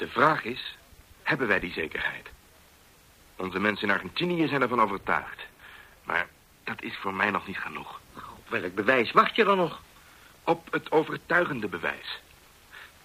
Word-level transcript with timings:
De 0.00 0.08
vraag 0.08 0.44
is, 0.44 0.76
hebben 1.22 1.48
wij 1.48 1.60
die 1.60 1.72
zekerheid? 1.72 2.28
Onze 3.36 3.58
mensen 3.58 3.88
in 3.88 3.94
Argentinië 3.94 4.48
zijn 4.48 4.62
ervan 4.62 4.80
overtuigd. 4.80 5.40
Maar 6.04 6.28
dat 6.64 6.82
is 6.82 6.96
voor 6.96 7.14
mij 7.14 7.30
nog 7.30 7.46
niet 7.46 7.58
genoeg. 7.58 8.00
Op 8.14 8.48
welk 8.48 8.74
bewijs 8.74 9.12
wacht 9.12 9.36
je 9.36 9.44
dan 9.44 9.56
nog? 9.56 9.80
Op 10.44 10.72
het 10.72 10.92
overtuigende 10.92 11.68
bewijs. 11.68 12.20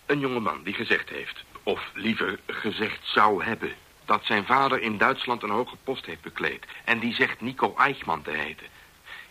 Een 0.05 0.19
jongeman 0.19 0.63
die 0.63 0.73
gezegd 0.73 1.09
heeft, 1.09 1.43
of 1.63 1.91
liever 1.93 2.39
gezegd 2.47 2.99
zou 3.07 3.43
hebben... 3.43 3.73
dat 4.05 4.25
zijn 4.25 4.45
vader 4.45 4.81
in 4.81 4.97
Duitsland 4.97 5.43
een 5.43 5.49
hoge 5.49 5.75
post 5.83 6.05
heeft 6.05 6.21
bekleed... 6.21 6.65
en 6.85 6.99
die 6.99 7.13
zegt 7.13 7.41
Nico 7.41 7.73
Eichmann 7.77 8.21
te 8.21 8.31
heten. 8.31 8.67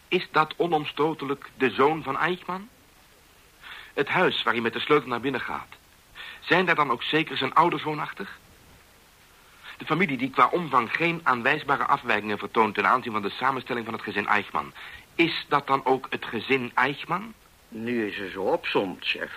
Is 0.09 0.29
dat 0.31 0.55
onomstotelijk 0.57 1.51
de 1.57 1.71
zoon 1.71 2.03
van 2.03 2.19
Eichmann? 2.19 2.69
Het 3.95 4.09
huis 4.09 4.43
waar 4.43 4.53
hij 4.53 4.63
met 4.63 4.73
de 4.73 4.81
sleutel 4.81 5.09
naar 5.09 5.21
binnen 5.21 5.41
gaat... 5.41 5.77
zijn 6.47 6.67
daar 6.67 6.75
dan 6.75 6.91
ook 6.91 7.03
zeker 7.03 7.37
zijn 7.37 7.55
ouders 7.55 7.83
woonachtig? 7.83 8.39
De 9.77 9.85
familie 9.85 10.17
die 10.17 10.31
qua 10.31 10.49
omvang 10.53 10.93
geen 10.93 11.21
aanwijsbare 11.23 11.85
afwijkingen 11.85 12.39
vertoont... 12.39 12.75
ten 12.75 12.87
aanzien 12.87 13.13
van 13.13 13.23
de 13.23 13.31
samenstelling 13.31 13.85
van 13.85 13.95
het 13.95 14.03
gezin 14.03 14.27
Eichmann... 14.27 14.75
is 15.15 15.47
dat 15.49 15.67
dan 15.67 15.85
ook 15.85 16.07
het 16.11 16.25
gezin 16.25 16.71
Eichmann? 16.75 17.35
Nu 17.69 18.07
is 18.07 18.19
er 18.19 18.31
zo 18.31 18.43
opzomt, 18.43 19.05
chef. 19.05 19.33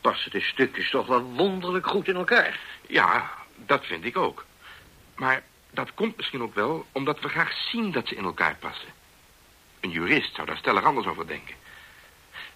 Passen 0.00 0.30
de 0.30 0.40
stukjes 0.40 0.90
toch 0.90 1.06
wel 1.06 1.22
wonderlijk 1.22 1.86
goed 1.86 2.08
in 2.08 2.16
elkaar. 2.16 2.60
Ja, 2.86 3.30
dat 3.56 3.86
vind 3.86 4.04
ik 4.04 4.16
ook. 4.16 4.44
Maar 5.16 5.42
dat 5.70 5.94
komt 5.94 6.16
misschien 6.16 6.42
ook 6.42 6.54
wel 6.54 6.86
omdat 6.92 7.20
we 7.20 7.28
graag 7.28 7.52
zien 7.52 7.92
dat 7.92 8.08
ze 8.08 8.14
in 8.14 8.24
elkaar 8.24 8.56
passen. 8.56 8.88
Een 9.80 9.90
jurist 9.90 10.34
zou 10.34 10.46
daar 10.46 10.56
stellig 10.56 10.84
anders 10.84 11.06
over 11.06 11.26
denken. 11.26 11.54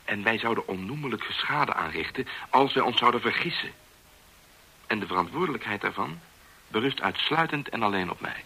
En 0.04 0.22
wij 0.22 0.38
zouden 0.38 0.68
onnoemelijk 0.68 1.24
schade 1.30 1.74
aanrichten 1.74 2.26
als 2.50 2.72
wij 2.72 2.82
ons 2.82 2.98
zouden 2.98 3.20
vergissen. 3.20 3.72
En 4.92 4.98
de 4.98 5.06
verantwoordelijkheid 5.06 5.80
daarvan 5.80 6.18
berust 6.68 7.00
uitsluitend 7.00 7.68
en 7.68 7.82
alleen 7.82 8.10
op 8.10 8.20
mij. 8.20 8.44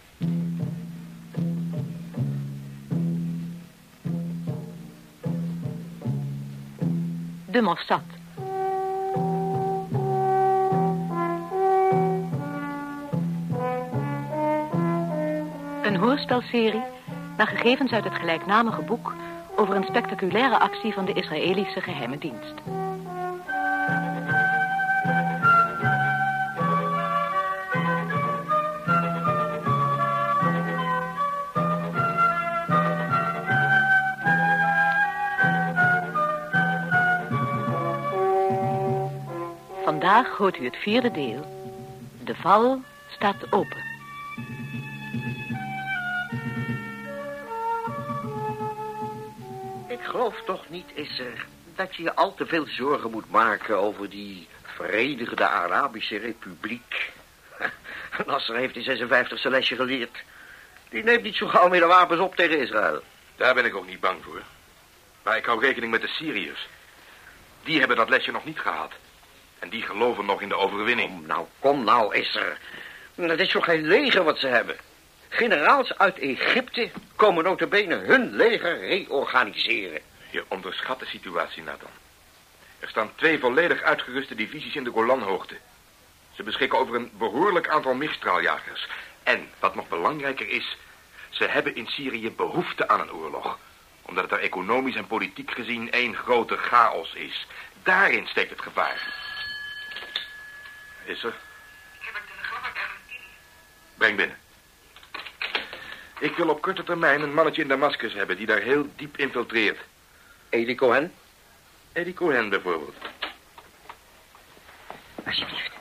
De 7.45 7.61
Mossad. 7.61 8.01
Een 15.83 15.95
hoorspelserie 15.95 16.83
naar 17.37 17.47
gegevens 17.47 17.91
uit 17.91 18.03
het 18.03 18.15
gelijknamige 18.15 18.81
boek 18.81 19.13
over 19.55 19.75
een 19.75 19.83
spectaculaire 19.83 20.59
actie 20.59 20.93
van 20.93 21.05
de 21.05 21.13
Israëlische 21.13 21.81
geheime 21.81 22.17
dienst. 22.17 22.53
Vandaag 40.07 40.37
hoort 40.37 40.57
u 40.57 40.65
het 40.65 40.75
vierde 40.75 41.11
deel. 41.11 41.45
De 42.23 42.35
val 42.35 42.81
staat 43.09 43.35
open. 43.49 43.83
Ik 49.87 49.99
geloof 50.01 50.41
toch 50.45 50.69
niet, 50.69 50.85
is 50.93 51.19
er, 51.19 51.45
dat 51.75 51.95
je 51.95 52.03
je 52.03 52.15
al 52.15 52.35
te 52.35 52.45
veel 52.45 52.65
zorgen 52.67 53.11
moet 53.11 53.31
maken 53.31 53.77
over 53.77 54.09
die 54.09 54.47
Verenigde 54.63 55.47
Arabische 55.47 56.17
Republiek. 56.17 57.11
Nasser 58.25 58.55
heeft 58.55 58.75
in 58.75 58.83
56 58.83 59.39
zijn 59.39 59.53
lesje 59.53 59.75
geleerd. 59.75 60.23
Die 60.89 61.03
neemt 61.03 61.23
niet 61.23 61.35
zo 61.35 61.47
gauw 61.47 61.67
meer 61.69 61.79
de 61.79 61.85
wapens 61.85 62.19
op 62.19 62.35
tegen 62.35 62.59
Israël. 62.59 63.01
Daar 63.35 63.53
ben 63.53 63.65
ik 63.65 63.75
ook 63.75 63.87
niet 63.87 63.99
bang 63.99 64.23
voor. 64.23 64.41
Maar 65.23 65.37
ik 65.37 65.45
hou 65.45 65.59
rekening 65.59 65.91
met 65.91 66.01
de 66.01 66.07
Syriërs. 66.07 66.67
Die 67.63 67.79
hebben 67.79 67.97
dat 67.97 68.09
lesje 68.09 68.31
nog 68.31 68.45
niet 68.45 68.59
gehad. 68.59 68.91
En 69.59 69.69
die 69.69 69.81
geloven 69.81 70.25
nog 70.25 70.41
in 70.41 70.49
de 70.49 70.57
overwinning. 70.57 71.09
Kom 71.09 71.25
nou, 71.25 71.45
kom 71.59 71.83
nou, 71.83 72.15
is 72.15 72.35
er. 72.35 72.57
Dat 73.15 73.39
is 73.39 73.49
toch 73.49 73.65
geen 73.65 73.87
leger 73.87 74.23
wat 74.23 74.39
ze 74.39 74.47
hebben. 74.47 74.75
Generaals 75.29 75.97
uit 75.97 76.19
Egypte 76.19 76.89
komen 77.15 77.43
notabene 77.43 77.95
hun 77.95 78.35
leger 78.35 78.79
reorganiseren. 78.79 80.01
Je 80.29 80.43
onderschat 80.47 80.99
de 80.99 81.05
situatie, 81.05 81.63
Nathan. 81.63 81.89
Er 82.79 82.89
staan 82.89 83.15
twee 83.15 83.39
volledig 83.39 83.81
uitgeruste 83.81 84.35
divisies 84.35 84.75
in 84.75 84.83
de 84.83 84.91
Golanhoogte. 84.91 85.57
Ze 86.33 86.43
beschikken 86.43 86.79
over 86.79 86.95
een 86.95 87.11
behoorlijk 87.17 87.67
aantal 87.67 87.93
MIG-straaljagers. 87.93 88.87
En, 89.23 89.49
wat 89.59 89.75
nog 89.75 89.87
belangrijker 89.87 90.49
is... 90.49 90.77
ze 91.29 91.43
hebben 91.43 91.75
in 91.75 91.87
Syrië 91.87 92.31
behoefte 92.31 92.87
aan 92.87 92.99
een 92.99 93.13
oorlog. 93.13 93.59
Omdat 94.01 94.23
het 94.23 94.33
er 94.33 94.39
economisch 94.39 94.95
en 94.95 95.07
politiek 95.07 95.51
gezien 95.51 95.91
één 95.91 96.15
grote 96.15 96.57
chaos 96.57 97.13
is. 97.13 97.47
Daarin 97.83 98.27
steekt 98.27 98.49
het 98.49 98.61
gevaar. 98.61 99.26
Is 101.07 101.23
er? 101.23 101.33
Ik 101.99 102.05
heb 102.05 102.15
een 102.15 102.21
telegram 102.27 102.63
uit 102.63 102.75
Argentinië. 102.75 103.29
Breng 103.95 104.17
binnen. 104.17 104.37
Ik 106.19 106.35
wil 106.35 106.49
op 106.49 106.61
korte 106.61 106.83
termijn 106.83 107.21
een 107.21 107.33
mannetje 107.33 107.61
in 107.61 107.67
Damascus 107.67 108.13
hebben... 108.13 108.37
die 108.37 108.45
daar 108.45 108.61
heel 108.61 108.89
diep 108.95 109.17
infiltreert. 109.17 109.79
Eli 110.49 110.75
Cohen? 110.75 111.13
Eddie 111.93 112.13
Cohen 112.13 112.49
bijvoorbeeld. 112.49 112.95
Alsjeblieft. 115.25 115.71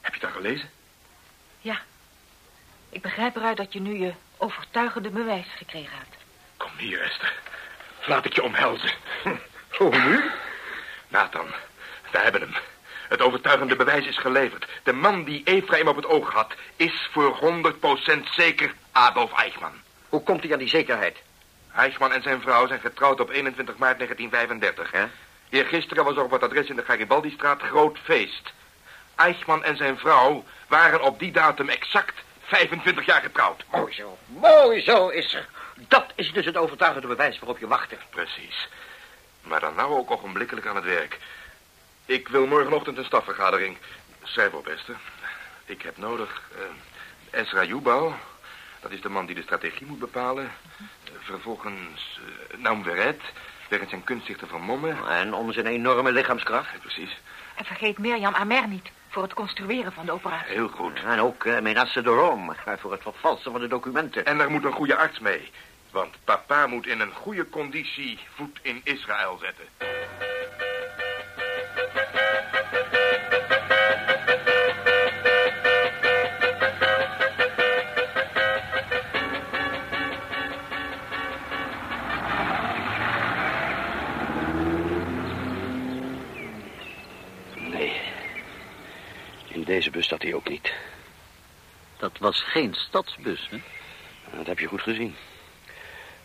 Heb 0.00 0.14
je 0.14 0.20
dat 0.20 0.30
gelezen? 0.30 0.70
Ja. 1.60 1.80
Ik 2.88 3.02
begrijp 3.02 3.36
eruit 3.36 3.56
dat 3.56 3.72
je 3.72 3.80
nu 3.80 3.98
je 3.98 4.12
overtuigende 4.36 5.10
bewijs 5.10 5.46
gekregen 5.56 5.96
hebt. 5.96 6.16
Kom 6.56 6.70
hier, 6.76 7.00
Esther. 7.00 7.51
Laat 8.04 8.24
ik 8.24 8.34
je 8.34 8.42
omhelzen. 8.42 8.90
Hoe 9.78 9.96
nu? 9.96 10.30
Nathan, 11.08 11.46
we 12.10 12.18
hebben 12.18 12.40
hem. 12.40 12.54
Het 13.08 13.20
overtuigende 13.20 13.76
bewijs 13.76 14.06
is 14.06 14.18
geleverd. 14.18 14.66
De 14.82 14.92
man 14.92 15.24
die 15.24 15.42
Ephraim 15.44 15.88
op 15.88 15.96
het 15.96 16.06
oog 16.06 16.32
had... 16.32 16.54
is 16.76 17.08
voor 17.12 17.38
100% 18.18 18.22
zeker 18.30 18.74
Adolf 18.92 19.32
Eichmann. 19.32 19.82
Hoe 20.08 20.22
komt 20.22 20.42
hij 20.42 20.52
aan 20.52 20.58
die 20.58 20.68
zekerheid? 20.68 21.16
Eichmann 21.74 22.12
en 22.12 22.22
zijn 22.22 22.40
vrouw 22.40 22.66
zijn 22.66 22.80
getrouwd 22.80 23.20
op 23.20 23.30
21 23.30 23.76
maart 23.76 23.98
1935. 23.98 24.92
Ja? 24.92 25.08
Eergisteren 25.48 26.04
was 26.04 26.16
er 26.16 26.22
op 26.22 26.30
het 26.30 26.42
adres 26.42 26.68
in 26.68 26.76
de 26.76 26.84
Garibaldi-straat 26.84 27.62
groot 27.62 27.98
feest. 28.02 28.52
Eichmann 29.16 29.64
en 29.64 29.76
zijn 29.76 29.98
vrouw 29.98 30.44
waren 30.68 31.02
op 31.02 31.18
die 31.18 31.32
datum 31.32 31.68
exact 31.68 32.14
25 32.42 33.06
jaar 33.06 33.20
getrouwd. 33.20 33.64
Mooi 33.70 33.92
zo. 33.92 34.18
Mooi 34.26 34.80
zo 34.80 35.08
is 35.08 35.34
er. 35.34 35.48
Dat 35.74 36.12
is 36.14 36.32
dus 36.32 36.44
het 36.44 36.56
overtuigende 36.56 37.06
bewijs 37.06 37.38
waarop 37.38 37.58
je 37.58 37.66
wachtte. 37.66 37.96
Precies. 38.10 38.68
Maar 39.42 39.60
dan 39.60 39.74
nou 39.74 39.94
ook 39.94 40.10
ogenblikkelijk 40.10 40.66
aan 40.66 40.76
het 40.76 40.84
werk. 40.84 41.18
Ik 42.06 42.28
wil 42.28 42.46
morgenochtend 42.46 42.98
een 42.98 43.04
stafvergadering. 43.04 43.76
Schrijf 44.22 44.52
op, 44.52 44.66
Esther. 44.66 44.96
Ik 45.64 45.82
heb 45.82 45.96
nodig 45.96 46.42
eh 46.56 47.40
Ezra 47.40 47.64
Jubal. 47.64 48.14
Dat 48.80 48.90
is 48.90 49.00
de 49.00 49.08
man 49.08 49.26
die 49.26 49.34
de 49.34 49.42
strategie 49.42 49.86
moet 49.86 49.98
bepalen. 49.98 50.52
Vervolgens 51.18 52.20
uh, 52.20 52.58
Naum 52.58 52.82
Verret. 52.82 53.20
Wegens 53.68 53.90
zijn 53.90 54.04
kunstig 54.04 54.36
te 54.36 54.46
vermommen. 54.46 55.08
En 55.08 55.34
om 55.34 55.52
zijn 55.52 55.66
enorme 55.66 56.12
lichaamskracht. 56.12 56.72
Ja, 56.72 56.78
precies. 56.78 57.20
En 57.54 57.64
vergeet 57.64 57.98
Mirjam 57.98 58.34
Amer 58.34 58.68
niet 58.68 58.90
voor 59.12 59.22
het 59.22 59.34
construeren 59.34 59.92
van 59.92 60.06
de 60.06 60.12
operatie. 60.12 60.54
Heel 60.54 60.68
goed. 60.68 61.02
En 61.04 61.20
ook 61.20 61.44
uh, 61.44 61.60
Menasse 61.60 62.02
de 62.02 62.10
Rome 62.10 62.54
voor 62.78 62.92
het 62.92 63.02
vervalsen 63.02 63.52
van 63.52 63.60
de 63.60 63.68
documenten. 63.68 64.26
En 64.26 64.40
er 64.40 64.50
moet 64.50 64.64
een 64.64 64.72
goede 64.72 64.96
arts 64.96 65.18
mee. 65.18 65.50
Want 65.90 66.16
papa 66.24 66.66
moet 66.66 66.86
in 66.86 67.00
een 67.00 67.12
goede 67.12 67.48
conditie 67.48 68.18
voet 68.34 68.58
in 68.62 68.80
Israël 68.84 69.38
zetten. 69.40 69.64
Bus 89.92 90.08
zat 90.08 90.22
hij 90.22 90.34
ook 90.34 90.48
niet. 90.48 90.72
Dat 91.96 92.18
was 92.18 92.42
geen 92.42 92.74
stadsbus, 92.74 93.48
hè? 93.50 93.60
Dat 94.36 94.46
heb 94.46 94.58
je 94.58 94.66
goed 94.66 94.82
gezien. 94.82 95.14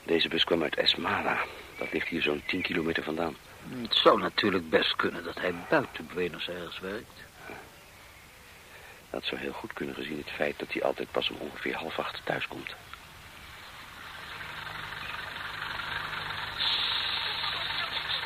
Deze 0.03 0.27
bus 0.27 0.43
kwam 0.43 0.63
uit 0.63 0.75
Esmara. 0.75 1.45
Dat 1.77 1.91
ligt 1.93 2.07
hier 2.07 2.21
zo'n 2.21 2.43
10 2.45 2.61
kilometer 2.61 3.03
vandaan. 3.03 3.35
Het 3.81 3.95
zou 3.95 4.19
natuurlijk 4.19 4.69
best 4.69 4.95
kunnen 4.95 5.23
dat 5.23 5.39
hij 5.39 5.53
buiten 5.69 6.09
Buenos 6.13 6.49
Aires 6.49 6.79
werkt. 6.79 7.25
Dat 9.09 9.25
zou 9.25 9.41
heel 9.41 9.51
goed 9.51 9.73
kunnen 9.73 9.95
gezien 9.95 10.17
het 10.17 10.31
feit 10.35 10.59
dat 10.59 10.73
hij 10.73 10.83
altijd 10.83 11.11
pas 11.11 11.29
om 11.29 11.37
ongeveer 11.37 11.75
half 11.75 11.99
acht 11.99 12.21
thuis 12.23 12.47
komt. 12.47 12.75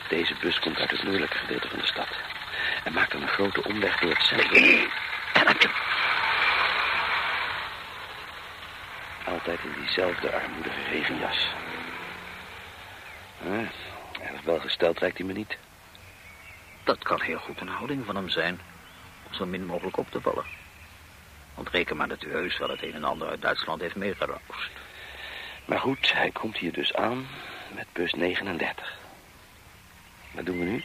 Deze 0.09 0.35
bus 0.41 0.59
komt 0.59 0.77
uit 0.77 0.91
het 0.91 1.03
noordelijke 1.03 1.37
gedeelte 1.37 1.69
van 1.69 1.79
de 1.79 1.85
stad. 1.85 2.09
En 2.83 2.93
maakt 2.93 3.11
dan 3.11 3.21
een 3.21 3.27
grote 3.27 3.63
omweg 3.63 3.99
door 3.99 4.09
het 4.09 4.23
centrum. 4.23 4.89
Altijd 9.25 9.59
in 9.63 9.73
diezelfde 9.79 10.31
armoedige 10.31 10.83
regenjas. 10.89 11.47
Ah, 13.43 13.67
erg 14.21 14.41
welgesteld 14.43 15.01
lijkt 15.01 15.17
hij 15.17 15.27
me 15.27 15.33
niet. 15.33 15.57
Dat 16.83 17.03
kan 17.03 17.21
heel 17.21 17.39
goed 17.39 17.61
een 17.61 17.67
houding 17.67 18.05
van 18.05 18.15
hem 18.15 18.29
zijn. 18.29 18.59
Om 19.27 19.33
zo 19.33 19.45
min 19.45 19.65
mogelijk 19.65 19.97
op 19.97 20.11
te 20.11 20.21
vallen. 20.21 20.45
Want 21.55 21.69
reken 21.69 21.97
maar 21.97 22.07
dat 22.07 22.23
u 22.23 22.31
heus 22.31 22.57
wel 22.57 22.69
het 22.69 22.83
een 22.83 22.93
en 22.93 23.03
ander 23.03 23.29
uit 23.29 23.41
Duitsland 23.41 23.81
heeft 23.81 23.95
meegeroust. 23.95 24.71
Maar 25.65 25.79
goed, 25.79 26.13
hij 26.13 26.31
komt 26.31 26.57
hier 26.57 26.73
dus 26.73 26.93
aan 26.93 27.27
met 27.75 27.87
bus 27.93 28.13
39. 28.13 28.97
Wat 30.31 30.45
doen 30.45 30.59
we 30.59 30.65
nu? 30.65 30.83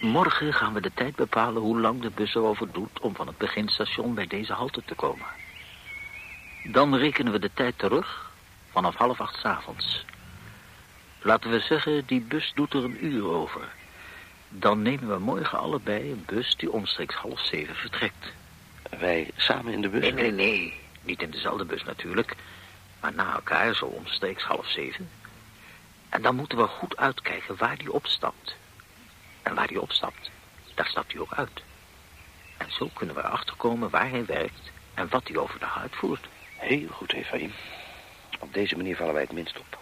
Morgen 0.00 0.54
gaan 0.54 0.72
we 0.72 0.80
de 0.80 0.92
tijd 0.94 1.16
bepalen 1.16 1.62
hoe 1.62 1.80
lang 1.80 2.02
de 2.02 2.10
bus 2.10 2.34
erover 2.34 2.72
doet... 2.72 3.00
om 3.00 3.14
van 3.14 3.26
het 3.26 3.38
beginstation 3.38 4.14
bij 4.14 4.26
deze 4.26 4.52
halte 4.52 4.82
te 4.84 4.94
komen. 4.94 5.26
Dan 6.64 6.96
rekenen 6.96 7.32
we 7.32 7.38
de 7.38 7.50
tijd 7.54 7.78
terug 7.78 8.30
vanaf 8.70 8.94
half 8.94 9.20
acht 9.20 9.38
's 9.38 9.44
avonds. 9.44 10.04
Laten 11.18 11.50
we 11.50 11.60
zeggen, 11.60 12.06
die 12.06 12.20
bus 12.20 12.52
doet 12.54 12.72
er 12.72 12.84
een 12.84 13.04
uur 13.04 13.24
over. 13.24 13.68
Dan 14.48 14.82
nemen 14.82 15.08
we 15.08 15.18
morgen 15.18 15.58
allebei 15.58 16.10
een 16.10 16.22
bus 16.26 16.56
die 16.56 16.72
omstreeks 16.72 17.14
half 17.14 17.40
zeven 17.40 17.74
vertrekt. 17.74 18.32
Wij 18.98 19.30
samen 19.36 19.72
in 19.72 19.80
de 19.80 19.88
bus? 19.88 20.00
Nee, 20.00 20.12
nee, 20.12 20.32
nee. 20.32 20.80
Niet 21.02 21.22
in 21.22 21.30
dezelfde 21.30 21.64
bus 21.64 21.84
natuurlijk. 21.84 22.36
Maar 23.00 23.14
na 23.14 23.34
elkaar 23.34 23.74
zo 23.74 23.84
omstreeks 23.84 24.42
half 24.42 24.66
zeven. 24.66 25.08
En 26.08 26.22
dan 26.22 26.34
moeten 26.34 26.58
we 26.58 26.66
goed 26.66 26.96
uitkijken 26.96 27.56
waar 27.56 27.78
die 27.78 27.92
opstapt. 27.92 28.56
En 29.48 29.54
waar 29.54 29.66
die 29.66 29.80
opstapt, 29.80 30.30
daar 30.74 30.86
stapt 30.86 31.12
hij 31.12 31.20
ook 31.20 31.32
uit. 31.32 31.62
En 32.56 32.72
zo 32.72 32.90
kunnen 32.94 33.14
we 33.14 33.20
erachter 33.20 33.56
komen 33.56 33.90
waar 33.90 34.10
hij 34.10 34.24
werkt 34.24 34.70
en 34.94 35.08
wat 35.08 35.28
hij 35.28 35.36
overdag 35.36 35.78
uitvoert. 35.78 36.26
Heel 36.56 36.88
goed, 36.88 37.12
Efraim. 37.12 37.52
Op 38.40 38.54
deze 38.54 38.76
manier 38.76 38.96
vallen 38.96 39.12
wij 39.12 39.22
het 39.22 39.32
minst 39.32 39.58
op. 39.58 39.78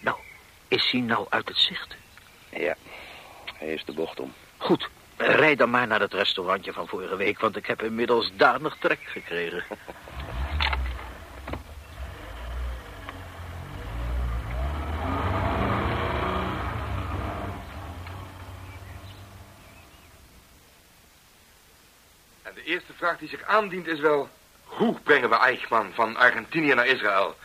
Nou, 0.00 0.16
is 0.68 0.90
hij 0.90 1.00
nou 1.00 1.26
uit 1.28 1.48
het 1.48 1.56
zicht? 1.56 1.96
Ja, 2.50 2.76
hij 3.54 3.68
is 3.68 3.84
de 3.84 3.92
bocht 3.92 4.20
om. 4.20 4.32
Goed, 4.56 4.88
rijd 5.16 5.58
dan 5.58 5.70
maar 5.70 5.86
naar 5.86 6.00
het 6.00 6.12
restaurantje 6.12 6.72
van 6.72 6.88
vorige 6.88 7.16
week... 7.16 7.40
want 7.40 7.56
ik 7.56 7.66
heb 7.66 7.82
inmiddels 7.82 8.30
danig 8.36 8.76
trek 8.80 9.00
gekregen. 9.02 9.64
En 22.52 22.58
de 22.58 22.64
eerste 22.64 22.92
vraag 23.12 23.28
die 23.28 23.38
zich 23.38 23.48
aandient 23.48 23.86
is 23.86 24.00
wel... 24.00 24.28
Hoe 24.64 25.00
brengen 25.00 25.28
we 25.28 25.36
Eichmann 25.36 25.92
van 25.94 26.16
Argentinië 26.16 26.74
naar 26.74 26.86
Israël? 26.86 27.36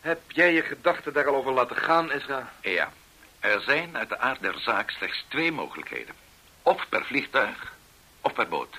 Heb 0.00 0.20
jij 0.26 0.52
je 0.52 0.62
gedachten 0.62 1.12
daar 1.12 1.26
al 1.26 1.34
over 1.34 1.52
laten 1.52 1.76
gaan, 1.76 2.10
Ezra? 2.10 2.52
Ja, 2.62 2.92
er 3.40 3.60
zijn 3.60 3.96
uit 3.96 4.08
de 4.08 4.18
aard 4.18 4.40
der 4.40 4.58
zaak 4.58 4.90
slechts 4.90 5.24
twee 5.28 5.52
mogelijkheden. 5.52 6.14
Of 6.62 6.88
per 6.88 7.04
vliegtuig, 7.04 7.74
of 8.20 8.32
per 8.32 8.48
boot. 8.48 8.78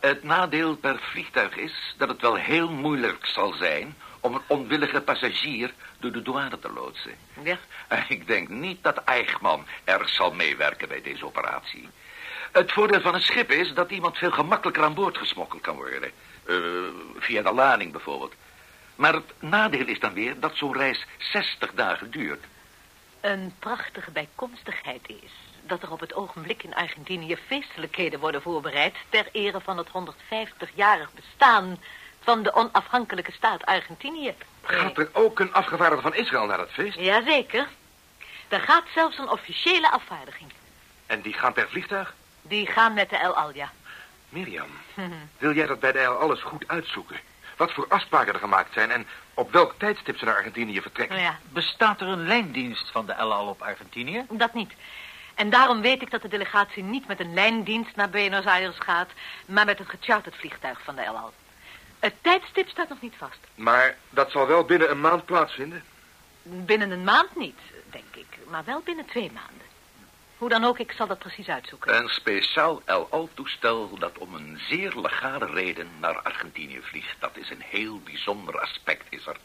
Het 0.00 0.22
nadeel 0.22 0.76
per 0.76 0.98
vliegtuig 0.98 1.56
is 1.56 1.94
dat 1.98 2.08
het 2.08 2.20
wel 2.20 2.34
heel 2.34 2.70
moeilijk 2.70 3.26
zal 3.26 3.52
zijn... 3.52 3.96
om 4.20 4.34
een 4.34 4.42
onwillige 4.46 5.00
passagier 5.00 5.72
door 5.98 6.12
de 6.12 6.22
douane 6.22 6.58
te 6.58 6.72
loodsen. 6.72 7.14
Ja. 7.42 7.58
Ik 8.08 8.26
denk 8.26 8.48
niet 8.48 8.82
dat 8.82 9.04
Eichmann 9.04 9.66
erg 9.84 10.08
zal 10.08 10.32
meewerken 10.32 10.88
bij 10.88 11.02
deze 11.02 11.26
operatie. 11.26 11.88
Het 12.52 12.72
voordeel 12.72 13.00
van 13.00 13.14
een 13.14 13.20
schip 13.20 13.50
is 13.50 13.74
dat 13.74 13.90
iemand 13.90 14.18
veel 14.18 14.30
gemakkelijker 14.30 14.82
aan 14.82 14.94
boord 14.94 15.18
gesmokkeld 15.18 15.62
kan 15.62 15.76
worden. 15.76 16.10
Eh, 16.44 16.56
via 17.18 17.42
de 17.42 17.52
lading 17.52 17.92
bijvoorbeeld. 17.92 18.34
Maar 18.94 19.14
het 19.14 19.32
nadeel 19.38 19.86
is 19.86 20.00
dan 20.00 20.12
weer 20.12 20.40
dat 20.40 20.56
zo'n 20.56 20.76
reis 20.76 21.06
60 21.18 21.72
dagen 21.74 22.10
duurt. 22.10 22.44
Een 23.20 23.54
prachtige 23.58 24.10
bijkomstigheid 24.10 25.08
is 25.08 25.32
dat 25.62 25.82
er 25.82 25.92
op 25.92 26.00
het 26.00 26.14
ogenblik 26.14 26.62
in 26.62 26.74
Argentinië 26.74 27.36
feestelijkheden 27.46 28.20
worden 28.20 28.42
voorbereid... 28.42 28.96
ter 29.08 29.28
ere 29.32 29.60
van 29.60 29.78
het 29.78 29.88
150-jarig 29.88 31.10
bestaan 31.14 31.78
van 32.20 32.42
de 32.42 32.54
onafhankelijke 32.54 33.32
staat 33.32 33.64
Argentinië. 33.64 34.34
Gaat 34.62 34.98
er 34.98 35.08
ook 35.12 35.38
een 35.40 35.52
afgevaardigde 35.52 36.02
van 36.02 36.14
Israël 36.14 36.46
naar 36.46 36.58
het 36.58 36.70
feest? 36.70 36.98
Jazeker. 36.98 37.68
Er 38.48 38.60
gaat 38.60 38.84
zelfs 38.94 39.18
een 39.18 39.30
officiële 39.30 39.90
afvaardiging. 39.90 40.52
En 41.06 41.20
die 41.20 41.32
gaan 41.32 41.52
per 41.52 41.68
vliegtuig? 41.68 42.14
Die 42.50 42.66
gaan 42.66 42.94
met 42.94 43.10
de 43.10 43.16
El 43.16 43.36
Alja. 43.36 43.70
Mirjam, 44.28 44.68
wil 45.38 45.54
jij 45.54 45.66
dat 45.66 45.80
bij 45.80 45.92
de 45.92 45.98
El 45.98 46.14
alles 46.14 46.42
goed 46.42 46.64
uitzoeken? 46.68 47.20
Wat 47.56 47.72
voor 47.72 47.86
afspraken 47.88 48.32
er 48.32 48.38
gemaakt 48.38 48.72
zijn 48.72 48.90
en 48.90 49.06
op 49.34 49.52
welk 49.52 49.74
tijdstip 49.78 50.18
ze 50.18 50.24
naar 50.24 50.36
Argentinië 50.36 50.80
vertrekken? 50.80 51.16
Nou 51.16 51.28
ja, 51.28 51.38
Bestaat 51.52 52.00
er 52.00 52.06
een 52.06 52.26
lijndienst 52.26 52.90
van 52.90 53.06
de 53.06 53.12
El 53.12 53.32
Al 53.32 53.46
op 53.46 53.62
Argentinië? 53.62 54.24
dat 54.30 54.54
niet. 54.54 54.72
En 55.34 55.50
daarom 55.50 55.80
weet 55.80 56.02
ik 56.02 56.10
dat 56.10 56.22
de 56.22 56.28
delegatie 56.28 56.82
niet 56.82 57.06
met 57.06 57.20
een 57.20 57.34
lijndienst 57.34 57.96
naar 57.96 58.10
Buenos 58.10 58.44
Aires 58.44 58.78
gaat... 58.78 59.10
maar 59.46 59.64
met 59.64 59.78
een 59.78 59.88
gecharterd 59.88 60.36
vliegtuig 60.36 60.80
van 60.84 60.94
de 60.94 61.02
El 61.02 61.16
Al. 61.16 61.32
Het 61.98 62.14
tijdstip 62.20 62.68
staat 62.68 62.88
nog 62.88 63.00
niet 63.00 63.14
vast. 63.18 63.38
Maar 63.54 63.96
dat 64.10 64.30
zal 64.30 64.46
wel 64.46 64.64
binnen 64.64 64.90
een 64.90 65.00
maand 65.00 65.24
plaatsvinden. 65.24 65.82
Binnen 66.42 66.90
een 66.90 67.04
maand 67.04 67.36
niet, 67.36 67.58
denk 67.90 68.14
ik. 68.14 68.38
Maar 68.48 68.64
wel 68.64 68.80
binnen 68.84 69.06
twee 69.06 69.30
maanden. 69.32 69.69
Hoe 70.40 70.48
dan 70.48 70.64
ook, 70.64 70.78
ik 70.78 70.92
zal 70.92 71.06
dat 71.06 71.18
precies 71.18 71.48
uitzoeken. 71.48 71.96
Een 71.96 72.08
speciaal 72.08 72.82
El 72.84 73.06
Al-toestel 73.10 73.98
dat 73.98 74.18
om 74.18 74.34
een 74.34 74.60
zeer 74.68 74.92
legale 74.96 75.46
reden 75.46 75.88
naar 75.98 76.20
Argentinië 76.22 76.80
vliegt. 76.82 77.16
Dat 77.18 77.36
is 77.36 77.50
een 77.50 77.62
heel 77.64 78.00
bijzonder 78.04 78.60
aspect, 78.60 79.04
is 79.08 79.26
er. 79.26 79.36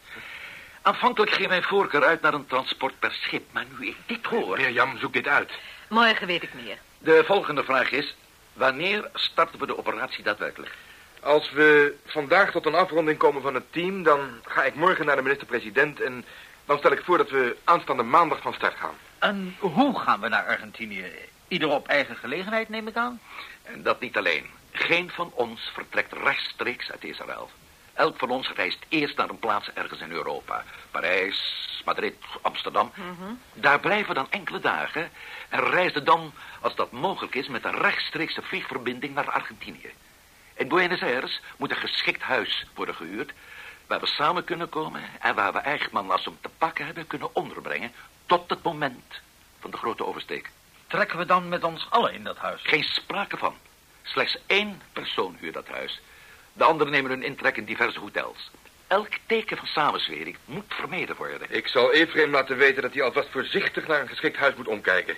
Aanvankelijk 0.81 1.31
ging 1.31 1.47
mijn 1.47 1.63
voorkeur 1.63 2.03
uit 2.03 2.21
naar 2.21 2.33
een 2.33 2.45
transport 2.45 3.00
per 3.00 3.12
schip. 3.12 3.44
Maar 3.51 3.65
nu 3.77 3.88
ik 3.88 3.95
dit 4.06 4.25
hoor... 4.25 4.57
Mirjam, 4.57 4.97
zoek 4.97 5.13
dit 5.13 5.27
uit. 5.27 5.51
Morgen 5.89 6.27
weet 6.27 6.44
ik 6.44 6.53
meer. 6.53 6.77
De 6.97 7.24
volgende 7.25 7.63
vraag 7.63 7.92
is... 7.92 8.15
Wanneer 8.53 9.09
starten 9.13 9.59
we 9.59 9.65
de 9.65 9.77
operatie 9.77 10.24
daadwerkelijk? 10.24 10.75
Als 11.19 11.51
we 11.51 11.95
vandaag 12.06 12.51
tot 12.51 12.65
een 12.65 12.75
afronding 12.75 13.18
komen 13.18 13.42
van 13.42 13.53
het 13.53 13.71
team... 13.71 14.03
dan 14.03 14.19
ga 14.45 14.63
ik 14.63 14.75
morgen 14.75 15.06
naar 15.06 15.15
de 15.15 15.21
minister-president... 15.21 16.01
en 16.01 16.25
dan 16.65 16.77
stel 16.77 16.92
ik 16.92 17.03
voor 17.03 17.18
dat 17.18 17.30
we 17.30 17.57
aanstaande 17.63 18.03
maandag 18.03 18.42
van 18.42 18.53
start 18.53 18.75
gaan. 18.75 18.95
En 19.19 19.56
hoe 19.59 20.00
gaan 20.00 20.19
we 20.19 20.27
naar 20.27 20.45
Argentinië? 20.45 21.11
Ieder 21.47 21.69
op 21.69 21.87
eigen 21.87 22.16
gelegenheid, 22.16 22.69
neem 22.69 22.87
ik 22.87 22.95
aan? 22.95 23.19
En 23.63 23.83
dat 23.83 23.99
niet 23.99 24.18
alleen. 24.18 24.45
Geen 24.71 25.09
van 25.09 25.31
ons 25.33 25.61
vertrekt 25.73 26.13
rechtstreeks 26.13 26.92
uit 26.92 27.04
Israël. 27.04 27.49
Elk 27.94 28.18
van 28.18 28.30
ons 28.30 28.51
reist 28.51 28.85
eerst 28.90 29.18
naar 29.18 29.30
een 29.30 29.40
plaats 29.40 29.73
ergens 29.73 29.99
in 29.99 30.11
Europa. 30.11 30.63
Parijs, 30.92 31.66
Madrid, 31.85 32.16
Amsterdam. 32.42 32.92
Daar 33.54 33.80
blijven 33.80 34.07
we 34.07 34.13
dan 34.13 34.31
enkele 34.31 34.59
dagen... 34.59 35.09
en 35.49 35.59
reizen 35.59 36.06
dan, 36.06 36.33
als 36.61 36.75
dat 36.75 36.92
mogelijk 36.92 37.35
is... 37.35 37.47
met 37.47 37.66
een 37.66 37.78
rechtstreekse 37.78 38.42
vliegverbinding 38.42 39.13
naar 39.13 39.31
Argentinië. 39.31 39.94
In 40.54 40.68
Buenos 40.68 41.01
Aires 41.01 41.42
moet 41.57 41.71
een 41.71 41.78
geschikt 41.78 42.21
huis 42.21 42.66
worden 42.73 42.95
gehuurd... 42.95 43.33
waar 43.87 43.99
we 43.99 44.07
samen 44.07 44.44
kunnen 44.44 44.69
komen... 44.69 45.01
en 45.19 45.35
waar 45.35 45.54
we 45.54 45.59
Eichmann, 45.59 46.11
als 46.11 46.23
we 46.23 46.30
hem 46.30 46.40
te 46.42 46.49
pakken 46.57 46.85
hebben, 46.85 47.07
kunnen 47.07 47.35
onderbrengen... 47.35 47.92
tot 48.25 48.49
het 48.49 48.63
moment 48.63 49.21
van 49.59 49.71
de 49.71 49.77
grote 49.77 50.05
oversteek. 50.05 50.49
Trekken 50.87 51.17
we 51.17 51.25
dan 51.25 51.49
met 51.49 51.63
ons 51.63 51.87
allen 51.89 52.13
in 52.13 52.23
dat 52.23 52.37
huis? 52.37 52.61
Geen 52.63 52.83
sprake 52.83 53.37
van. 53.37 53.55
Slechts 54.03 54.37
één 54.47 54.81
persoon 54.94 55.37
huurt 55.39 55.53
dat 55.53 55.67
huis. 55.67 56.01
De 56.53 56.63
anderen 56.63 56.94
nemen 56.94 57.11
hun 57.11 57.23
intrek 57.23 57.57
in 57.57 57.65
diverse 57.65 57.99
hotels. 57.99 58.51
Elk 58.87 59.13
teken 59.25 59.57
van 59.57 59.67
samenzwering 59.67 60.37
moet 60.45 60.73
vermeden 60.73 61.15
worden. 61.15 61.47
Ik 61.49 61.67
zal 61.67 61.91
Efraim 61.91 62.31
laten 62.31 62.57
weten 62.57 62.81
dat 62.81 62.94
hij 62.94 63.03
alvast 63.03 63.29
voorzichtig 63.29 63.87
naar 63.87 64.01
een 64.01 64.07
geschikt 64.07 64.37
huis 64.37 64.55
moet 64.55 64.67
omkijken. 64.67 65.15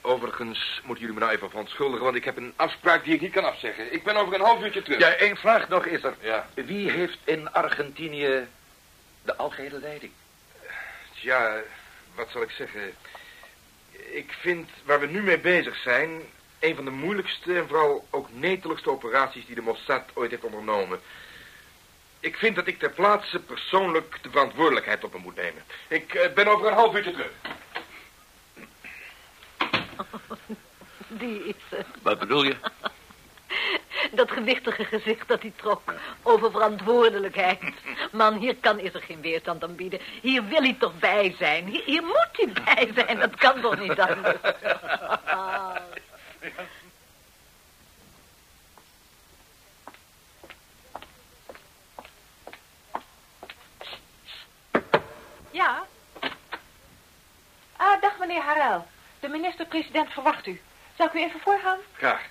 Overigens 0.00 0.80
moeten 0.84 1.04
jullie 1.04 1.18
me 1.20 1.24
nou 1.24 1.36
even 1.36 1.50
verontschuldigen, 1.50 2.04
want 2.04 2.16
ik 2.16 2.24
heb 2.24 2.36
een 2.36 2.52
afspraak 2.56 3.04
die 3.04 3.14
ik 3.14 3.20
niet 3.20 3.32
kan 3.32 3.44
afzeggen. 3.44 3.92
Ik 3.92 4.04
ben 4.04 4.16
over 4.16 4.34
een 4.34 4.40
half 4.40 4.62
uurtje 4.62 4.82
terug. 4.82 4.98
Ja, 4.98 5.14
één 5.14 5.36
vraag 5.36 5.68
nog 5.68 5.86
is 5.86 6.02
er. 6.02 6.14
Ja. 6.20 6.48
Wie 6.54 6.90
heeft 6.90 7.18
in 7.24 7.52
Argentinië 7.52 8.46
de 9.22 9.36
algehele 9.36 9.80
leiding? 9.80 10.12
Ja, 11.14 11.60
wat 12.18 12.30
zal 12.30 12.42
ik 12.42 12.50
zeggen? 12.50 12.94
Ik 14.10 14.32
vind 14.40 14.70
waar 14.84 15.00
we 15.00 15.06
nu 15.06 15.22
mee 15.22 15.38
bezig 15.38 15.76
zijn... 15.76 16.22
een 16.58 16.74
van 16.74 16.84
de 16.84 16.90
moeilijkste 16.90 17.56
en 17.56 17.68
vooral 17.68 18.06
ook 18.10 18.28
neteligste 18.32 18.90
operaties... 18.90 19.46
die 19.46 19.54
de 19.54 19.60
Mossad 19.60 20.04
ooit 20.14 20.30
heeft 20.30 20.44
ondernomen. 20.44 21.00
Ik 22.20 22.36
vind 22.36 22.56
dat 22.56 22.66
ik 22.66 22.78
ter 22.78 22.90
plaatse 22.90 23.38
persoonlijk 23.38 24.18
de 24.22 24.30
verantwoordelijkheid 24.30 25.04
op 25.04 25.12
me 25.12 25.18
moet 25.18 25.36
nemen. 25.36 25.62
Ik 25.88 26.14
eh, 26.14 26.32
ben 26.32 26.46
over 26.46 26.66
een 26.66 26.74
half 26.74 26.94
uurtje 26.94 27.12
terug. 27.12 27.32
Die 31.20 31.44
is 31.44 31.54
het. 31.68 31.86
Wat 32.02 32.18
bedoel 32.18 32.42
je? 32.44 32.56
Dat 34.12 34.30
gewichtige 34.30 34.84
gezicht 34.84 35.28
dat 35.28 35.42
hij 35.42 35.52
trok. 35.56 35.94
Over 36.22 36.50
verantwoordelijkheid. 36.50 37.60
Man, 38.12 38.34
hier 38.34 38.56
kan 38.56 38.78
is 38.78 38.94
er 38.94 39.02
geen 39.02 39.20
weerstand 39.20 39.62
aan 39.62 39.74
bieden. 39.74 40.00
Hier 40.22 40.44
wil 40.44 40.60
hij 40.60 40.76
toch 40.78 40.98
bij 40.98 41.34
zijn. 41.38 41.66
Hier, 41.66 41.82
hier 41.84 42.02
moet 42.02 42.28
hij 42.32 42.52
bij 42.64 42.92
zijn. 42.94 43.18
Dat 43.18 43.36
kan 43.36 43.60
toch 43.60 43.78
niet 43.78 44.00
anders. 44.00 44.36
Ja? 55.50 55.86
Ah, 57.76 58.00
dag 58.00 58.18
meneer 58.18 58.42
Harel. 58.42 58.86
De 59.20 59.28
minister-president 59.28 60.12
verwacht 60.12 60.46
u. 60.46 60.60
Zal 60.96 61.06
ik 61.06 61.12
u 61.12 61.22
even 61.22 61.40
voorgaan? 61.40 61.78
Graag. 61.92 62.28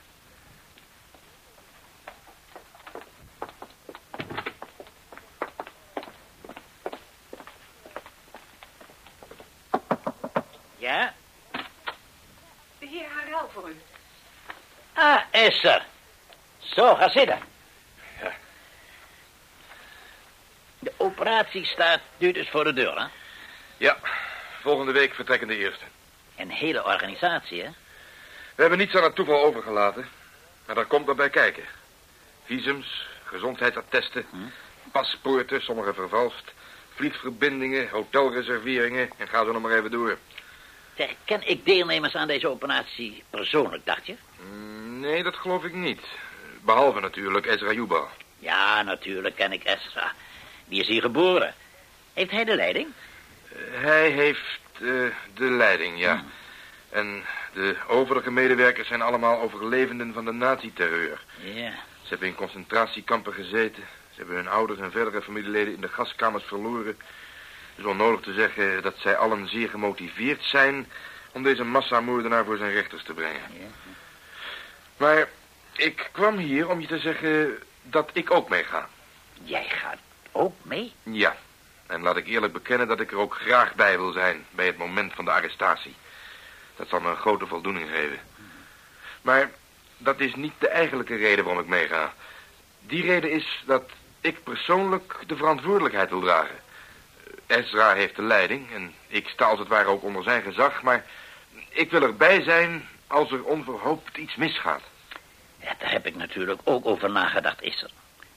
Ja? 10.77 11.13
De 12.89 12.97
heer 12.97 13.09
Harel 13.09 13.49
voor 13.53 13.69
u. 13.69 13.75
Ah, 14.93 15.21
Esther. 15.31 15.85
Zo, 16.57 16.95
ga 16.95 17.09
zitten. 17.09 17.39
Ja. 18.21 18.33
De 20.79 20.91
operatie 20.97 21.65
staat 21.65 21.99
nu 22.17 22.31
dus 22.31 22.49
voor 22.49 22.63
de 22.63 22.73
deur, 22.73 22.99
hè? 22.99 23.05
Ja, 23.77 23.97
volgende 24.61 24.91
week 24.91 25.13
vertrekken 25.13 25.47
de 25.47 25.57
eerste. 25.57 25.83
Een 26.35 26.49
hele 26.49 26.85
organisatie, 26.85 27.61
hè? 27.61 27.69
We 28.55 28.61
hebben 28.61 28.77
niets 28.77 28.95
aan 28.95 29.03
het 29.03 29.15
toeval 29.15 29.43
overgelaten. 29.43 30.09
Maar 30.65 30.75
daar 30.75 30.85
komt 30.85 31.07
erbij 31.07 31.29
kijken. 31.29 31.63
Visums, 32.45 33.07
gezondheidsattesten, 33.23 34.25
paspoorten, 34.91 35.61
sommige 35.61 35.93
vervalst, 35.93 36.53
vliegverbindingen, 36.95 37.89
hotelreserveringen 37.89 39.09
en 39.17 39.27
ga 39.27 39.45
zo 39.45 39.51
nog 39.51 39.61
maar 39.61 39.71
even 39.71 39.91
door. 39.91 40.17
Ken 41.25 41.47
ik 41.49 41.65
deelnemers 41.65 42.15
aan 42.15 42.27
deze 42.27 42.47
operatie 42.47 43.23
persoonlijk, 43.29 43.85
dacht 43.85 44.05
je? 44.05 44.15
Mm, 44.51 44.99
Nee, 44.99 45.23
dat 45.23 45.35
geloof 45.35 45.63
ik 45.63 45.73
niet. 45.73 46.01
Behalve 46.61 46.99
natuurlijk 46.99 47.45
Ezra 47.45 47.71
Yuba. 47.71 48.07
Ja, 48.39 48.81
natuurlijk 48.81 49.35
ken 49.35 49.51
ik 49.51 49.63
Esra. 49.63 50.11
Die 50.65 50.79
is 50.81 50.87
hier 50.87 51.01
geboren. 51.01 51.53
Heeft 52.13 52.31
hij 52.31 52.43
de 52.45 52.55
leiding? 52.55 52.87
Eh, 53.51 53.57
Hij 53.83 54.09
heeft 54.09 54.59
eh, 54.73 54.81
de 55.33 55.43
leiding, 55.49 55.99
ja. 55.99 56.23
En 56.89 57.23
de 57.53 57.75
overige 57.87 58.31
medewerkers 58.31 58.87
zijn 58.87 59.01
allemaal 59.01 59.41
overlevenden 59.41 60.13
van 60.13 60.25
de 60.25 60.31
nazi-terreur. 60.31 61.19
Ja. 61.43 61.71
Ze 62.01 62.09
hebben 62.09 62.27
in 62.27 62.35
concentratiekampen 62.35 63.33
gezeten. 63.33 63.83
Ze 64.11 64.17
hebben 64.17 64.35
hun 64.35 64.47
ouders 64.47 64.79
en 64.79 64.91
verdere 64.91 65.21
familieleden 65.21 65.73
in 65.73 65.81
de 65.81 65.87
gaskamers 65.89 66.43
verloren. 66.43 66.97
Het 67.77 67.85
is 67.85 67.91
onnodig 67.91 68.21
te 68.21 68.33
zeggen 68.33 68.81
dat 68.81 68.95
zij 68.97 69.17
allen 69.17 69.49
zeer 69.49 69.69
gemotiveerd 69.69 70.43
zijn... 70.43 70.89
om 71.31 71.43
deze 71.43 71.63
massamoordenaar 71.63 72.45
voor 72.45 72.57
zijn 72.57 72.71
rechters 72.71 73.03
te 73.03 73.13
brengen. 73.13 73.41
Maar 74.97 75.29
ik 75.71 76.09
kwam 76.11 76.37
hier 76.37 76.69
om 76.69 76.81
je 76.81 76.87
te 76.87 76.99
zeggen 76.99 77.63
dat 77.81 78.09
ik 78.13 78.31
ook 78.31 78.49
meega. 78.49 78.89
Jij 79.43 79.65
gaat 79.69 79.97
ook 80.31 80.55
mee? 80.61 80.93
Ja, 81.03 81.37
en 81.87 82.01
laat 82.01 82.17
ik 82.17 82.27
eerlijk 82.27 82.53
bekennen 82.53 82.87
dat 82.87 82.99
ik 82.99 83.11
er 83.11 83.17
ook 83.17 83.35
graag 83.35 83.75
bij 83.75 83.97
wil 83.97 84.11
zijn... 84.11 84.45
bij 84.49 84.65
het 84.65 84.77
moment 84.77 85.13
van 85.13 85.25
de 85.25 85.31
arrestatie. 85.31 85.95
Dat 86.75 86.89
zal 86.89 86.99
me 86.99 87.09
een 87.09 87.15
grote 87.15 87.47
voldoening 87.47 87.89
geven. 87.89 88.19
Maar 89.21 89.51
dat 89.97 90.19
is 90.19 90.35
niet 90.35 90.53
de 90.57 90.67
eigenlijke 90.67 91.15
reden 91.15 91.45
waarom 91.45 91.63
ik 91.63 91.69
meega. 91.69 92.13
Die 92.79 93.03
reden 93.03 93.31
is 93.31 93.63
dat 93.65 93.91
ik 94.21 94.43
persoonlijk 94.43 95.15
de 95.27 95.35
verantwoordelijkheid 95.35 96.09
wil 96.09 96.21
dragen. 96.21 96.65
Ezra 97.47 97.93
heeft 97.93 98.15
de 98.15 98.21
leiding 98.21 98.71
en 98.71 98.93
ik 99.07 99.27
sta 99.27 99.45
als 99.45 99.59
het 99.59 99.67
ware 99.67 99.87
ook 99.87 100.03
onder 100.03 100.23
zijn 100.23 100.41
gezag... 100.41 100.81
maar 100.81 101.05
ik 101.69 101.91
wil 101.91 102.01
erbij 102.01 102.41
zijn 102.43 102.87
als 103.07 103.31
er 103.31 103.43
onverhoopt 103.43 104.17
iets 104.17 104.35
misgaat. 104.35 104.81
Ja, 105.61 105.73
daar 105.79 105.91
heb 105.91 106.05
ik 106.05 106.15
natuurlijk 106.15 106.61
ook 106.63 106.85
over 106.85 107.11
nagedacht, 107.11 107.61
Israël. 107.61 107.93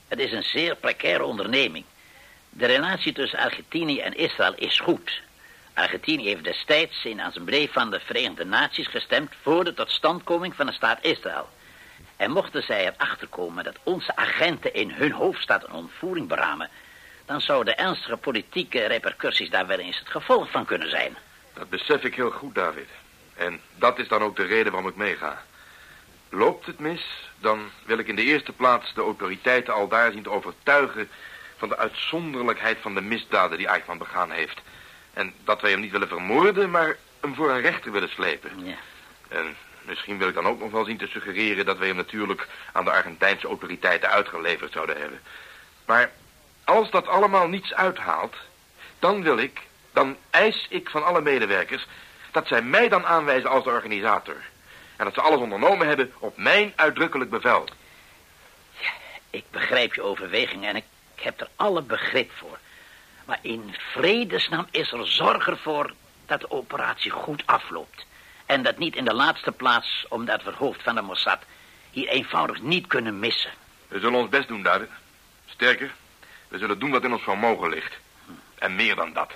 Het 0.08 0.18
is 0.18 0.32
een 0.32 0.42
zeer 0.42 0.76
precaire 0.76 1.24
onderneming. 1.24 1.84
De 2.48 2.66
relatie 2.66 3.12
tussen 3.12 3.38
Argentinië 3.38 4.00
en 4.00 4.16
Israël 4.16 4.54
is 4.54 4.80
goed. 4.80 5.22
Argentinië 5.74 6.26
heeft 6.26 6.44
destijds 6.44 7.04
in 7.04 7.20
assemblee 7.20 7.70
van 7.70 7.90
de 7.90 8.00
Verenigde 8.00 8.44
Naties 8.44 8.88
gestemd... 8.88 9.32
voor 9.42 9.64
de 9.64 9.74
totstandkoming 9.74 10.54
van 10.54 10.66
de 10.66 10.72
staat 10.72 11.04
Israël. 11.04 11.48
En 12.16 12.30
mochten 12.30 12.62
zij 12.62 12.86
erachter 12.86 13.28
komen 13.28 13.64
dat 13.64 13.76
onze 13.82 14.16
agenten 14.16 14.74
in 14.74 14.90
hun 14.90 15.12
hoofdstad 15.12 15.64
een 15.64 15.74
ontvoering 15.74 16.28
beramen... 16.28 16.70
dan 17.30 17.40
zouden 17.40 17.78
ernstige 17.78 18.16
politieke 18.16 18.87
repercussies 18.87 19.50
daar 19.50 19.66
wel 19.66 19.78
eens 19.78 19.99
het 19.99 20.08
gevolg 20.08 20.50
van 20.50 20.64
kunnen 20.64 20.90
zijn. 20.90 21.16
Dat 21.54 21.68
besef 21.68 22.02
ik 22.02 22.14
heel 22.14 22.30
goed, 22.30 22.54
David. 22.54 22.88
En 23.34 23.60
dat 23.76 23.99
is 23.99 24.08
dan 24.08 24.22
ook 24.22 24.37
de 24.37 24.44
reden 24.44 24.72
waarom 24.72 24.90
ik 24.90 24.96
meega. 24.96 25.42
Loopt 26.28 26.66
het 26.66 26.78
mis, 26.78 27.30
dan 27.38 27.70
wil 27.84 27.99
ik 27.99 28.08
in 28.08 28.16
de 28.16 28.22
eerste 28.22 28.52
plaats 28.52 28.94
de 28.94 29.00
autoriteiten 29.00 29.75
al 29.75 29.88
daar 29.88 30.12
zien 30.12 30.22
te 30.22 30.30
overtuigen... 30.30 31.08
van 31.56 31.68
de 31.68 31.76
uitzonderlijkheid 31.76 32.78
van 32.80 32.94
de 32.94 33.00
misdaden 33.00 33.58
die 33.58 33.66
Eichmann 33.66 33.99
begaan 33.99 34.30
heeft. 34.30 34.60
En 35.12 35.34
dat 35.44 35.60
wij 35.60 35.70
hem 35.70 35.80
niet 35.80 35.92
willen 35.92 36.08
vermoorden, 36.08 36.70
maar 36.70 36.96
hem 37.20 37.34
voor 37.34 37.50
een 37.50 37.60
rechter 37.60 37.92
willen 37.92 38.10
slepen. 38.10 38.50
Ja. 38.64 38.76
En 39.28 39.56
misschien 39.82 40.18
wil 40.18 40.28
ik 40.28 40.34
dan 40.34 40.46
ook 40.46 40.60
nog 40.60 40.70
wel 40.70 40.84
zien 40.84 40.99
te 40.99 41.06
suggereren... 41.06 41.64
dat 41.64 41.78
wij 41.78 41.88
hem 41.88 41.96
natuurlijk 41.96 42.49
aan 42.72 42.84
de 42.84 42.90
Argentijnse 42.90 43.46
autoriteiten 43.46 44.10
uitgeleverd 44.10 44.72
zouden 44.72 45.00
hebben. 45.00 45.20
Maar 45.84 46.10
als 46.70 46.90
dat 46.90 47.06
allemaal 47.06 47.48
niets 47.48 47.74
uithaalt... 47.74 48.36
dan 48.98 49.22
wil 49.22 49.38
ik, 49.38 49.60
dan 49.92 50.16
eis 50.30 50.66
ik 50.68 50.90
van 50.90 51.04
alle 51.04 51.20
medewerkers... 51.20 51.86
dat 52.30 52.46
zij 52.46 52.62
mij 52.62 52.88
dan 52.88 53.06
aanwijzen 53.06 53.50
als 53.50 53.64
de 53.64 53.70
organisator. 53.70 54.36
En 54.96 55.04
dat 55.04 55.14
ze 55.14 55.20
alles 55.20 55.40
ondernomen 55.40 55.86
hebben 55.86 56.12
op 56.18 56.36
mijn 56.36 56.72
uitdrukkelijk 56.76 57.30
bevel. 57.30 57.64
Ik 59.30 59.44
begrijp 59.50 59.94
je 59.94 60.02
overweging 60.02 60.64
en 60.64 60.76
ik 60.76 60.84
heb 61.14 61.40
er 61.40 61.48
alle 61.56 61.82
begrip 61.82 62.30
voor. 62.36 62.58
Maar 63.24 63.38
in 63.42 63.74
vredesnaam 63.92 64.66
is 64.70 64.92
er 64.92 65.06
zorg 65.06 65.48
ervoor 65.48 65.92
dat 66.26 66.40
de 66.40 66.50
operatie 66.50 67.10
goed 67.10 67.42
afloopt. 67.46 68.06
En 68.46 68.62
dat 68.62 68.78
niet 68.78 68.96
in 68.96 69.04
de 69.04 69.14
laatste 69.14 69.52
plaats 69.52 70.06
omdat 70.08 70.42
we 70.42 70.50
het 70.50 70.58
hoofd 70.58 70.82
van 70.82 70.94
de 70.94 71.02
Mossad 71.02 71.42
hier 71.90 72.08
eenvoudig 72.08 72.62
niet 72.62 72.86
kunnen 72.86 73.18
missen. 73.18 73.50
We 73.88 74.00
zullen 74.00 74.18
ons 74.18 74.28
best 74.28 74.48
doen, 74.48 74.62
David. 74.62 74.88
Sterker, 75.46 75.92
we 76.50 76.59
zullen 76.59 76.78
doen 76.78 76.90
wat 76.90 77.04
in 77.04 77.12
ons 77.12 77.23
vermogen 77.23 77.69
ligt. 77.69 77.99
En 78.59 78.75
meer 78.75 78.95
dan 78.95 79.12
dat. 79.12 79.33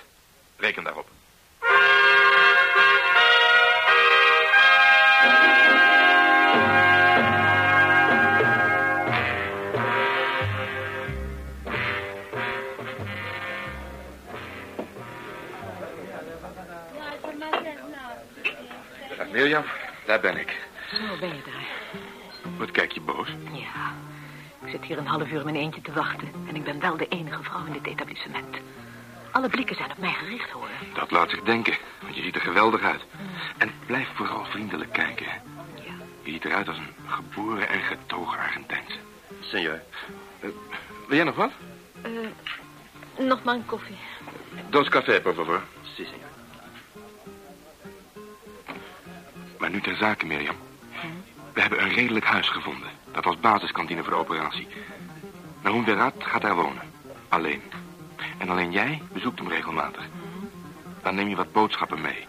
Reken 0.57 0.83
daarop. 0.83 1.07
Mirjam, 19.31 19.63
daar 20.05 20.19
ben 20.19 20.37
ik. 20.37 20.67
Zo 20.91 21.19
ben 21.19 21.29
je 21.29 21.41
daar. 21.45 21.67
Wat 22.57 22.71
kijk 22.71 22.91
je 22.91 23.01
boos? 23.01 23.27
Ja, 23.51 23.93
ik 24.65 24.71
zit 24.71 24.83
hier 24.83 24.97
een 24.97 25.07
half 25.07 25.31
uur 25.31 25.39
in 25.39 25.43
mijn 25.43 25.55
eentje 25.55 25.81
te 25.81 25.93
wachten. 25.93 26.31
En 26.47 26.55
ik 26.55 26.63
ben 26.63 26.79
wel 26.79 26.97
de 26.97 27.07
enige 27.07 27.43
vrouw 27.43 27.65
in 27.65 27.73
dit 27.73 27.85
etablissement. 27.85 28.57
Alle 29.31 29.49
blikken 29.49 29.75
zijn 29.75 29.91
op 29.91 29.97
mij 29.97 30.13
gericht, 30.13 30.49
hoor. 30.49 30.69
Dat 30.93 31.11
laat 31.11 31.29
zich 31.29 31.41
denken, 31.41 31.73
want 32.01 32.15
je 32.15 32.21
ziet 32.21 32.35
er 32.35 32.41
geweldig 32.41 32.81
uit. 32.81 33.01
En 33.57 33.71
blijf 33.85 34.07
vooral 34.13 34.45
vriendelijk 34.45 34.93
kijken. 34.93 35.25
Ja. 35.25 35.93
Je 36.23 36.31
ziet 36.31 36.45
eruit 36.45 36.67
als 36.67 36.77
een 36.77 36.93
geboren 37.07 37.69
en 37.69 37.81
getogen 37.81 38.39
Argentijnse. 38.39 38.97
Senor. 39.39 39.81
Eh, 40.39 40.49
wil 41.07 41.15
jij 41.15 41.23
nog 41.25 41.35
wat? 41.35 41.51
Eh, 42.01 42.11
nog 43.25 43.43
maar 43.43 43.55
een 43.55 43.65
koffie. 43.65 43.97
Dos 44.69 44.89
café, 44.89 45.21
por 45.21 45.33
favor. 45.33 45.61
Si, 45.95 46.05
senor. 46.05 46.29
Maar 49.59 49.69
nu 49.69 49.81
ter 49.81 49.95
zake, 49.95 50.25
Mirjam. 50.25 50.55
We 51.53 51.61
hebben 51.61 51.81
een 51.81 51.93
redelijk 51.93 52.25
huis 52.25 52.49
gevonden. 52.49 52.89
Dat 53.15 53.25
als 53.25 53.39
basiskantine 53.39 54.03
voor 54.03 54.11
de 54.11 54.19
operatie. 54.19 54.67
Nahoen 55.63 55.83
Berat 55.83 56.13
gaat 56.17 56.41
daar 56.41 56.55
wonen. 56.55 56.81
Alleen. 57.29 57.61
En 58.37 58.49
alleen 58.49 58.71
jij 58.71 59.01
bezoekt 59.13 59.39
hem 59.39 59.47
regelmatig. 59.47 60.07
Dan 61.01 61.15
neem 61.15 61.27
je 61.27 61.35
wat 61.35 61.51
boodschappen 61.51 62.01
mee. 62.01 62.25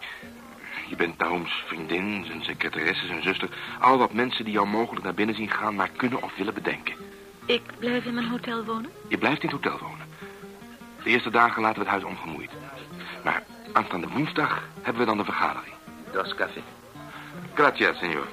Je 0.89 0.95
bent 0.95 1.17
Nahoem's 1.17 1.63
vriendin, 1.65 2.25
zijn 2.25 2.43
secretaresse, 2.43 3.05
zijn 3.05 3.21
zuster. 3.21 3.49
Al 3.79 3.97
wat 3.97 4.13
mensen 4.13 4.45
die 4.45 4.53
jou 4.53 4.67
mogelijk 4.67 5.03
naar 5.03 5.13
binnen 5.13 5.35
zien 5.35 5.49
gaan... 5.49 5.75
maar 5.75 5.89
kunnen 5.89 6.23
of 6.23 6.35
willen 6.35 6.53
bedenken. 6.53 6.95
Ik 7.45 7.61
blijf 7.79 8.05
in 8.05 8.13
mijn 8.13 8.27
hotel 8.27 8.65
wonen? 8.65 8.91
Je 9.07 9.17
blijft 9.17 9.43
in 9.43 9.49
het 9.49 9.63
hotel 9.63 9.79
wonen. 9.87 10.07
De 11.03 11.09
eerste 11.09 11.29
dagen 11.29 11.61
laten 11.61 11.83
we 11.83 11.89
het 11.89 12.01
huis 12.01 12.03
ongemoeid. 12.03 12.51
Maar 13.23 13.43
aanstaande 13.71 14.07
woensdag 14.07 14.63
hebben 14.81 15.01
we 15.01 15.07
dan 15.07 15.17
de 15.17 15.23
vergadering. 15.23 15.73
Dos 16.11 16.35
café. 16.35 16.61
Gracias, 17.53 17.97
senor. 17.97 18.27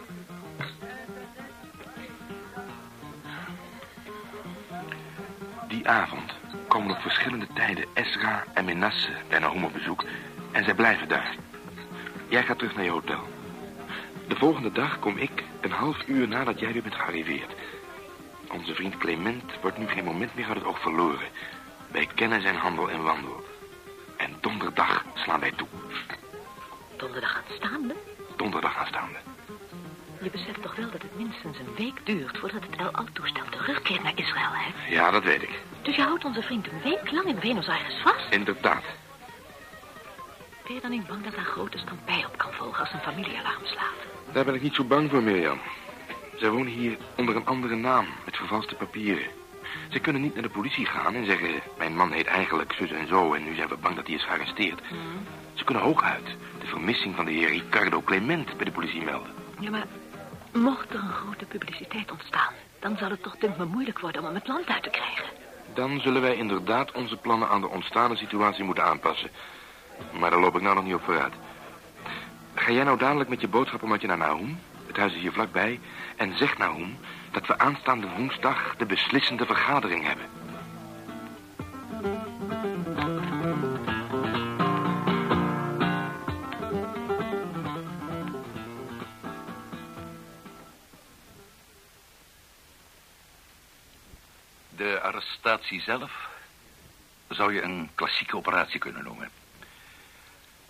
Die 5.84 5.92
avond 5.92 6.32
komen 6.68 6.90
op 6.90 7.00
verschillende 7.02 7.46
tijden 7.54 7.84
Esra 7.92 8.44
en 8.54 8.64
Menasse 8.64 9.12
bij 9.28 9.38
Nahum 9.38 9.64
op 9.64 9.72
bezoek 9.72 10.04
en 10.52 10.64
zij 10.64 10.74
blijven 10.74 11.08
daar. 11.08 11.34
Jij 12.28 12.42
gaat 12.42 12.58
terug 12.58 12.74
naar 12.74 12.84
je 12.84 12.90
hotel. 12.90 13.28
De 14.28 14.36
volgende 14.36 14.72
dag 14.72 14.98
kom 14.98 15.16
ik 15.16 15.44
een 15.60 15.70
half 15.70 16.06
uur 16.06 16.28
nadat 16.28 16.60
jij 16.60 16.72
weer 16.72 16.82
bent 16.82 16.94
gearriveerd. 16.94 17.54
Onze 18.50 18.74
vriend 18.74 18.96
Clement 18.96 19.52
wordt 19.60 19.78
nu 19.78 19.86
geen 19.88 20.04
moment 20.04 20.34
meer 20.34 20.46
uit 20.46 20.56
het 20.56 20.64
oog 20.64 20.80
verloren. 20.80 21.28
Wij 21.90 22.08
kennen 22.14 22.42
zijn 22.42 22.56
handel 22.56 22.90
en 22.90 23.02
wandel. 23.02 23.44
En 24.16 24.36
donderdag 24.40 25.04
slaan 25.14 25.40
wij 25.40 25.52
toe. 25.52 25.68
Donderdag 26.96 27.42
aanstaande? 27.48 27.94
Donderdag 28.36 28.76
aanstaande. 28.76 29.33
Je 30.24 30.30
beseft 30.30 30.62
toch 30.62 30.76
wel 30.76 30.90
dat 30.90 31.02
het 31.02 31.16
minstens 31.16 31.58
een 31.58 31.74
week 31.76 32.00
duurt 32.04 32.38
voordat 32.38 32.62
het 32.62 32.76
El 32.76 32.90
Al-toestel 32.90 33.44
terugkeert 33.50 34.02
naar 34.02 34.12
Israël, 34.14 34.50
hè? 34.52 34.94
Ja, 34.94 35.10
dat 35.10 35.22
weet 35.22 35.42
ik. 35.42 35.60
Dus 35.82 35.96
je 35.96 36.02
houdt 36.02 36.24
onze 36.24 36.42
vriend 36.42 36.66
een 36.66 36.82
week 36.82 37.10
lang 37.10 37.26
in 37.26 37.38
Buenos 37.40 37.68
Aires 37.68 37.94
vast? 38.02 38.30
Inderdaad. 38.30 38.82
Ben 40.66 40.74
je 40.74 40.80
dan 40.80 40.90
niet 40.90 41.06
bang 41.06 41.24
dat 41.24 41.34
daar 41.34 41.44
grote 41.44 41.78
stampij 41.78 42.24
op 42.26 42.38
kan 42.38 42.52
volgen 42.52 42.80
als 42.80 42.92
een 42.92 43.00
familiealarm 43.00 43.64
slaat? 43.64 43.98
Daar 44.32 44.44
ben 44.44 44.54
ik 44.54 44.62
niet 44.62 44.74
zo 44.74 44.84
bang 44.84 45.10
voor, 45.10 45.22
Mirjam. 45.22 45.60
Zij 46.36 46.50
wonen 46.50 46.72
hier 46.72 46.98
onder 47.16 47.36
een 47.36 47.46
andere 47.46 47.76
naam, 47.76 48.06
met 48.24 48.36
vervalste 48.36 48.74
papieren. 48.74 49.26
Ze 49.88 49.98
kunnen 49.98 50.22
niet 50.22 50.34
naar 50.34 50.42
de 50.42 50.48
politie 50.48 50.86
gaan 50.86 51.14
en 51.14 51.26
zeggen... 51.26 51.48
mijn 51.78 51.96
man 51.96 52.12
heet 52.12 52.26
eigenlijk 52.26 52.72
zus 52.72 52.90
en 52.90 53.06
zo 53.06 53.34
en 53.34 53.44
nu 53.44 53.54
zijn 53.54 53.68
we 53.68 53.76
bang 53.76 53.96
dat 53.96 54.06
hij 54.06 54.16
is 54.16 54.24
gearresteerd. 54.24 54.80
Ze 55.54 55.64
kunnen 55.64 55.82
hooguit 55.82 56.26
de 56.60 56.66
vermissing 56.66 57.14
van 57.14 57.24
de 57.24 57.32
heer 57.32 57.48
Ricardo 57.48 58.02
Clement 58.02 58.56
bij 58.56 58.64
de 58.64 58.72
politie 58.72 59.04
melden. 59.04 59.32
Ja, 59.58 59.70
maar 59.70 59.86
mocht 60.54 60.90
er 60.90 61.00
een 61.00 61.12
grote 61.12 61.44
publiciteit 61.44 62.10
ontstaan... 62.10 62.52
dan 62.78 62.96
zal 62.96 63.10
het 63.10 63.22
toch 63.22 63.36
denk 63.36 63.56
me 63.56 63.64
moeilijk 63.64 63.98
worden 63.98 64.20
om 64.20 64.26
hem 64.26 64.34
het 64.34 64.48
land 64.48 64.66
uit 64.68 64.82
te 64.82 64.90
krijgen. 64.90 65.24
Dan 65.74 66.00
zullen 66.00 66.22
wij 66.22 66.36
inderdaad 66.36 66.92
onze 66.92 67.16
plannen 67.16 67.48
aan 67.48 67.60
de 67.60 67.68
ontstaande 67.68 68.16
situatie 68.16 68.64
moeten 68.64 68.84
aanpassen. 68.84 69.30
Maar 70.18 70.30
daar 70.30 70.40
loop 70.40 70.56
ik 70.56 70.62
nou 70.62 70.74
nog 70.74 70.84
niet 70.84 70.94
op 70.94 71.04
vooruit. 71.04 71.34
Ga 72.54 72.72
jij 72.72 72.84
nou 72.84 72.98
dadelijk 72.98 73.30
met 73.30 73.40
je 73.40 73.48
boodschappenmatje 73.48 74.06
naar 74.06 74.18
Nahum? 74.18 74.58
Het 74.86 74.96
huis 74.96 75.14
is 75.14 75.20
hier 75.20 75.32
vlakbij. 75.32 75.80
En 76.16 76.36
zeg 76.36 76.58
Nahum 76.58 76.96
dat 77.30 77.46
we 77.46 77.58
aanstaande 77.58 78.06
woensdag 78.16 78.74
de 78.76 78.86
beslissende 78.86 79.46
vergadering 79.46 80.06
hebben. 80.06 80.26
Arrestatie 95.24 95.80
zelf 95.80 96.28
zou 97.28 97.54
je 97.54 97.62
een 97.62 97.90
klassieke 97.94 98.36
operatie 98.36 98.80
kunnen 98.80 99.04
noemen. 99.04 99.30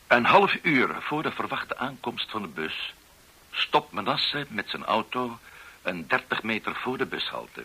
Een 0.06 0.24
half 0.24 0.58
uur 0.62 0.96
voor 1.00 1.22
de 1.22 1.32
verwachte 1.32 1.76
aankomst 1.76 2.30
van 2.30 2.42
de 2.42 2.48
bus... 2.48 2.94
stopt 3.50 3.92
Manasse 3.92 4.46
met 4.48 4.70
zijn 4.70 4.84
auto 4.84 5.38
een 5.82 6.06
30 6.06 6.42
meter 6.42 6.74
voor 6.74 6.98
de 6.98 7.06
bushalte. 7.06 7.64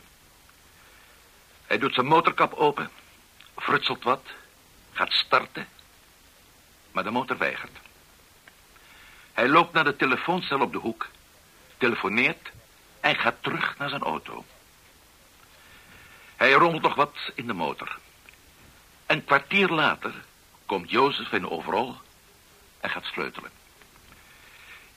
Hij 1.65 1.77
doet 1.77 1.93
zijn 1.93 2.05
motorkap 2.05 2.53
open, 2.53 2.89
frutselt 3.55 4.03
wat, 4.03 4.27
gaat 4.91 5.13
starten... 5.13 5.67
maar 6.91 7.03
de 7.03 7.11
motor 7.11 7.37
weigert. 7.37 7.77
Hij 9.33 9.47
loopt 9.47 9.73
naar 9.73 9.83
de 9.83 9.95
telefooncel 9.95 10.61
op 10.61 10.71
de 10.71 10.77
hoek, 10.77 11.07
telefoneert... 11.77 12.51
en 12.99 13.15
gaat 13.15 13.43
terug 13.43 13.77
naar 13.77 13.89
zijn 13.89 14.03
auto... 14.03 14.45
Hij 16.39 16.51
rommelt 16.51 16.81
nog 16.81 16.95
wat 16.95 17.15
in 17.35 17.47
de 17.47 17.53
motor. 17.53 17.97
Een 19.05 19.23
kwartier 19.25 19.69
later 19.69 20.13
komt 20.65 20.89
Jozef 20.89 21.31
in 21.31 21.49
overal 21.49 22.01
en 22.79 22.89
gaat 22.89 23.05
sleutelen. 23.05 23.51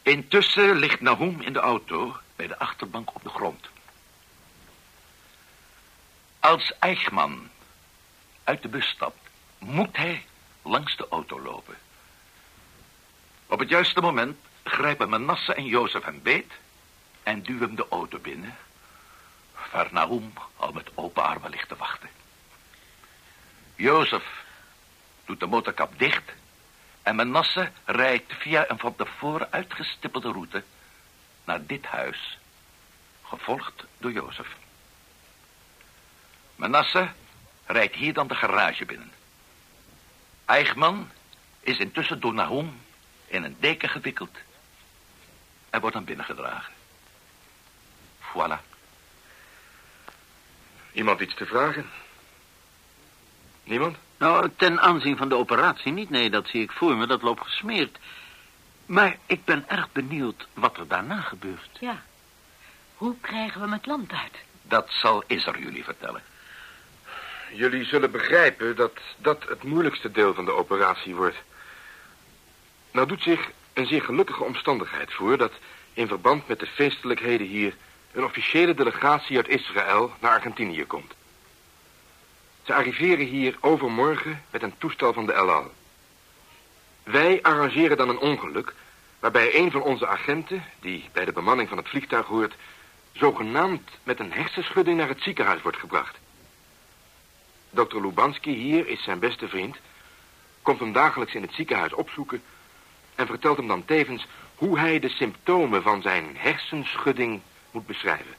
Intussen 0.02 0.76
ligt 0.76 1.00
Nahum 1.00 1.40
in 1.40 1.52
de 1.52 1.58
auto 1.58 2.16
bij 2.36 2.46
de 2.46 2.58
achterbank 2.58 3.14
op 3.14 3.22
de 3.22 3.28
grond. 3.28 3.68
Als 6.40 6.72
Eichmann 6.78 7.50
uit 8.44 8.62
de 8.62 8.68
bus 8.68 8.86
stapt, 8.86 9.28
moet 9.58 9.96
hij 9.96 10.26
langs 10.62 10.96
de 10.96 11.06
auto 11.10 11.40
lopen. 11.40 11.76
Op 13.46 13.58
het 13.58 13.68
juiste 13.68 14.00
moment 14.00 14.38
grijpen 14.62 15.08
Manasse 15.08 15.54
en 15.54 15.64
Jozef 15.64 16.04
hem 16.04 16.22
beet 16.22 16.52
en 17.22 17.42
duwen 17.42 17.66
hem 17.66 17.76
de 17.76 17.86
auto 17.88 18.18
binnen 18.18 18.56
waar 19.72 19.88
Nahum 19.90 20.32
al 20.56 20.72
met 20.72 20.90
open 20.94 21.22
armen 21.22 21.50
ligt 21.50 21.68
te 21.68 21.76
wachten. 21.76 22.08
Jozef 23.74 24.24
doet 25.24 25.40
de 25.40 25.46
motorkap 25.46 25.98
dicht 25.98 26.32
en 27.02 27.16
Menasse 27.16 27.70
rijdt 27.84 28.32
via 28.38 28.70
een 28.70 28.78
van 28.78 28.96
tevoren 28.96 29.52
uitgestippelde 29.52 30.32
route 30.32 30.64
naar 31.44 31.66
dit 31.66 31.86
huis, 31.86 32.38
gevolgd 33.22 33.84
door 33.98 34.12
Jozef. 34.12 34.56
Menasse 36.56 37.08
rijdt 37.66 37.94
hier 37.94 38.12
dan 38.12 38.26
de 38.26 38.34
garage 38.34 38.84
binnen. 38.84 39.12
Eichmann 40.44 41.10
is 41.60 41.78
intussen 41.78 42.20
door 42.20 42.34
Nahum 42.34 42.80
in 43.26 43.42
een 43.42 43.56
deken 43.60 43.88
gewikkeld 43.88 44.38
en 45.70 45.80
wordt 45.80 45.94
dan 45.94 46.04
binnengedragen. 46.04 46.72
Voilà. 48.20 48.71
Iemand 50.92 51.20
iets 51.20 51.34
te 51.34 51.46
vragen? 51.46 51.90
Niemand? 53.64 53.96
Nou, 54.18 54.50
ten 54.56 54.80
aanzien 54.80 55.16
van 55.16 55.28
de 55.28 55.34
operatie 55.34 55.92
niet. 55.92 56.10
Nee, 56.10 56.30
dat 56.30 56.48
zie 56.48 56.62
ik 56.62 56.72
voor 56.72 56.96
me. 56.96 57.06
Dat 57.06 57.22
loopt 57.22 57.42
gesmeerd. 57.42 57.98
Maar 58.86 59.16
ik 59.26 59.44
ben 59.44 59.68
erg 59.68 59.92
benieuwd 59.92 60.46
wat 60.54 60.76
er 60.76 60.88
daarna 60.88 61.20
gebeurt. 61.20 61.78
Ja. 61.80 62.02
Hoe 62.96 63.16
krijgen 63.20 63.60
we 63.60 63.72
het 63.72 63.86
land 63.86 64.12
uit? 64.12 64.36
Dat 64.62 64.90
zal 64.90 65.24
Isser 65.26 65.58
jullie 65.58 65.84
vertellen. 65.84 66.22
Jullie 67.52 67.84
zullen 67.84 68.10
begrijpen 68.10 68.76
dat 68.76 68.98
dat 69.16 69.44
het 69.48 69.62
moeilijkste 69.62 70.10
deel 70.10 70.34
van 70.34 70.44
de 70.44 70.52
operatie 70.52 71.14
wordt. 71.14 71.36
Nou 72.90 73.06
doet 73.06 73.22
zich 73.22 73.50
een 73.72 73.86
zeer 73.86 74.02
gelukkige 74.02 74.44
omstandigheid 74.44 75.12
voor... 75.12 75.36
dat 75.38 75.52
in 75.92 76.08
verband 76.08 76.48
met 76.48 76.58
de 76.58 76.66
feestelijkheden 76.66 77.46
hier... 77.46 77.74
een 78.12 78.24
officiële 78.24 78.74
delegatie 78.74 79.36
uit 79.36 79.48
Israël 79.48 80.12
naar 80.20 80.30
Argentinië 80.30 80.84
komt. 80.84 81.14
Ze 82.62 82.74
arriveren 82.74 83.26
hier 83.26 83.56
overmorgen 83.60 84.42
met 84.50 84.62
een 84.62 84.78
toestel 84.78 85.12
van 85.12 85.26
de 85.26 85.32
El 85.32 85.50
Al. 85.50 85.70
Wij 87.02 87.42
arrangeren 87.42 87.96
dan 87.96 88.08
een 88.08 88.18
ongeluk... 88.18 88.74
waarbij 89.20 89.54
een 89.54 89.70
van 89.70 89.82
onze 89.82 90.06
agenten, 90.06 90.64
die 90.80 91.08
bij 91.12 91.24
de 91.24 91.32
bemanning 91.32 91.68
van 91.68 91.78
het 91.78 91.88
vliegtuig 91.88 92.26
hoort... 92.26 92.54
zogenaamd 93.12 93.90
met 94.02 94.20
een 94.20 94.32
hersenschudding 94.32 94.96
naar 94.96 95.08
het 95.08 95.22
ziekenhuis 95.22 95.62
wordt 95.62 95.78
gebracht. 95.78 96.18
Dr. 97.70 98.00
Lubanski 98.00 98.54
hier 98.54 98.88
is 98.88 99.02
zijn 99.02 99.18
beste 99.18 99.48
vriend... 99.48 99.76
komt 100.62 100.80
hem 100.80 100.92
dagelijks 100.92 101.34
in 101.34 101.42
het 101.42 101.52
ziekenhuis 101.52 101.92
opzoeken... 101.92 102.42
en 103.14 103.26
vertelt 103.26 103.56
hem 103.56 103.68
dan 103.68 103.84
tevens 103.84 104.26
hoe 104.54 104.78
hij 104.78 104.98
de 104.98 105.08
symptomen 105.08 105.82
van 105.82 106.02
zijn 106.02 106.36
hersenschudding 106.36 107.40
moet 107.72 107.86
beschrijven. 107.86 108.34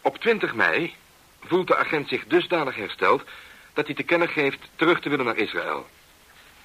Op 0.00 0.18
20 0.18 0.54
mei 0.54 0.94
voelt 1.40 1.66
de 1.66 1.76
agent 1.76 2.08
zich 2.08 2.26
dusdanig 2.26 2.74
hersteld... 2.74 3.22
dat 3.72 3.86
hij 3.86 3.94
te 3.94 4.02
kennen 4.02 4.28
geeft 4.28 4.68
terug 4.76 5.00
te 5.00 5.08
willen 5.08 5.24
naar 5.24 5.36
Israël. 5.36 5.86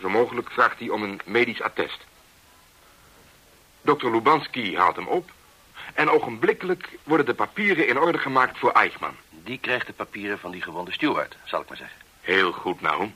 Zo 0.01 0.09
mogelijk 0.09 0.51
vraagt 0.51 0.79
hij 0.79 0.89
om 0.89 1.03
een 1.03 1.21
medisch 1.25 1.61
attest. 1.61 1.99
Dr. 3.81 4.09
Lubanski 4.09 4.77
haalt 4.77 4.95
hem 4.95 5.07
op... 5.07 5.31
en 5.93 6.09
ogenblikkelijk 6.09 6.97
worden 7.03 7.25
de 7.25 7.33
papieren 7.33 7.87
in 7.87 7.99
orde 7.99 8.17
gemaakt 8.17 8.57
voor 8.57 8.71
Eichmann. 8.71 9.15
Die 9.29 9.57
krijgt 9.57 9.87
de 9.87 9.93
papieren 9.93 10.39
van 10.39 10.51
die 10.51 10.61
gewonde 10.61 10.91
steward, 10.91 11.35
zal 11.45 11.61
ik 11.61 11.67
maar 11.67 11.77
zeggen. 11.77 11.97
Heel 12.21 12.51
goed, 12.51 12.81
nou. 12.81 13.11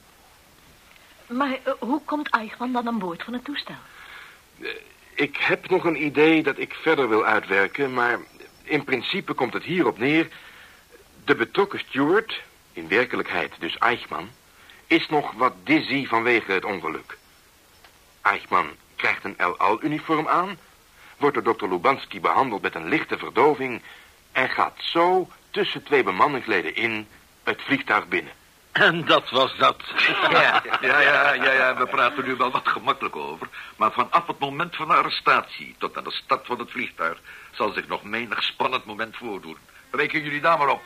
Maar 1.28 1.58
eh, 1.64 1.74
hoe 1.80 2.02
komt 2.06 2.30
Eichmann 2.30 2.74
dan 2.74 2.88
aan 2.88 3.00
boord 3.00 3.24
van 3.24 3.34
het 3.34 3.44
toestel? 3.44 3.76
Ik 5.18 5.38
heb 5.38 5.70
nog 5.70 5.84
een 5.84 6.04
idee 6.04 6.44
dat 6.44 6.58
ik 6.58 6.74
verder 6.74 7.10
wil 7.10 7.26
uitwerken... 7.26 7.94
maar 7.94 8.20
in 8.64 8.84
principe 8.84 9.34
komt 9.34 9.54
het 9.54 9.64
hierop 9.64 9.98
neer... 9.98 10.28
de 11.26 11.36
betrokken 11.36 11.80
steward, 11.80 12.42
in 12.74 12.88
werkelijkheid 12.88 13.54
dus 13.60 13.78
Eichmann... 13.78 14.30
is 14.88 15.10
nog 15.10 15.32
wat 15.32 15.54
dizzy 15.64 16.08
vanwege 16.08 16.52
het 16.52 16.66
ongeluk. 16.66 17.18
Eichmann 18.22 18.70
krijgt 18.96 19.24
een 19.24 19.38
El 19.38 19.58
Al-uniform 19.58 20.28
aan... 20.28 20.58
wordt 21.18 21.36
door 21.36 21.44
dokter 21.44 21.70
Lubanski 21.70 22.20
behandeld 22.20 22.62
met 22.62 22.76
een 22.76 22.88
lichte 22.88 23.18
verdoving... 23.18 23.82
en 24.32 24.50
gaat 24.50 24.78
zo 24.78 25.30
tussen 25.50 25.84
twee 25.84 26.04
bemanningsleden 26.04 26.76
in 26.76 27.08
het 27.44 27.62
vliegtuig 27.62 28.08
binnen. 28.08 28.34
En 28.80 29.06
dat 29.06 29.30
was 29.30 29.56
dat. 29.58 29.84
Ja, 30.30 30.64
ja, 30.82 31.34
ja, 31.34 31.52
ja, 31.52 31.78
we 31.78 31.86
praten 31.86 32.26
nu 32.26 32.36
wel 32.36 32.52
wat 32.52 32.68
gemakkelijk 32.68 33.16
over. 33.16 33.48
Maar 33.76 33.92
vanaf 33.92 34.28
het 34.28 34.40
moment 34.40 34.76
van 34.76 34.88
de 34.88 34.94
arrestatie 34.94 35.76
tot 35.78 35.98
aan 35.98 36.04
de 36.04 36.12
start 36.12 36.46
van 36.46 36.60
het 36.60 36.72
vliegtuig... 36.72 37.18
zal 37.52 37.72
zich 37.72 37.88
nog 37.88 38.04
menig 38.04 38.44
spannend 38.44 38.86
moment 38.86 39.18
voordoen. 39.18 39.58
Reken 39.92 40.24
jullie 40.24 40.42
daar 40.42 40.58
maar 40.58 40.70
op. 40.70 40.82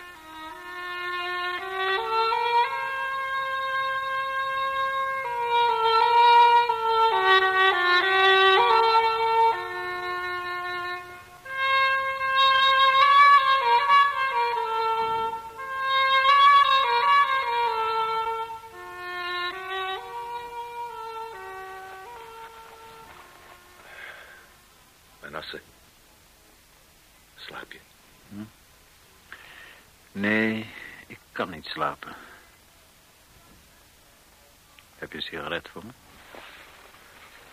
je? 28.37 28.43
Nee, 30.11 30.69
ik 31.07 31.19
kan 31.31 31.49
niet 31.49 31.65
slapen. 31.65 32.15
Heb 34.95 35.11
je 35.11 35.17
een 35.17 35.23
sigaret 35.23 35.69
voor 35.69 35.85
me? 35.85 35.91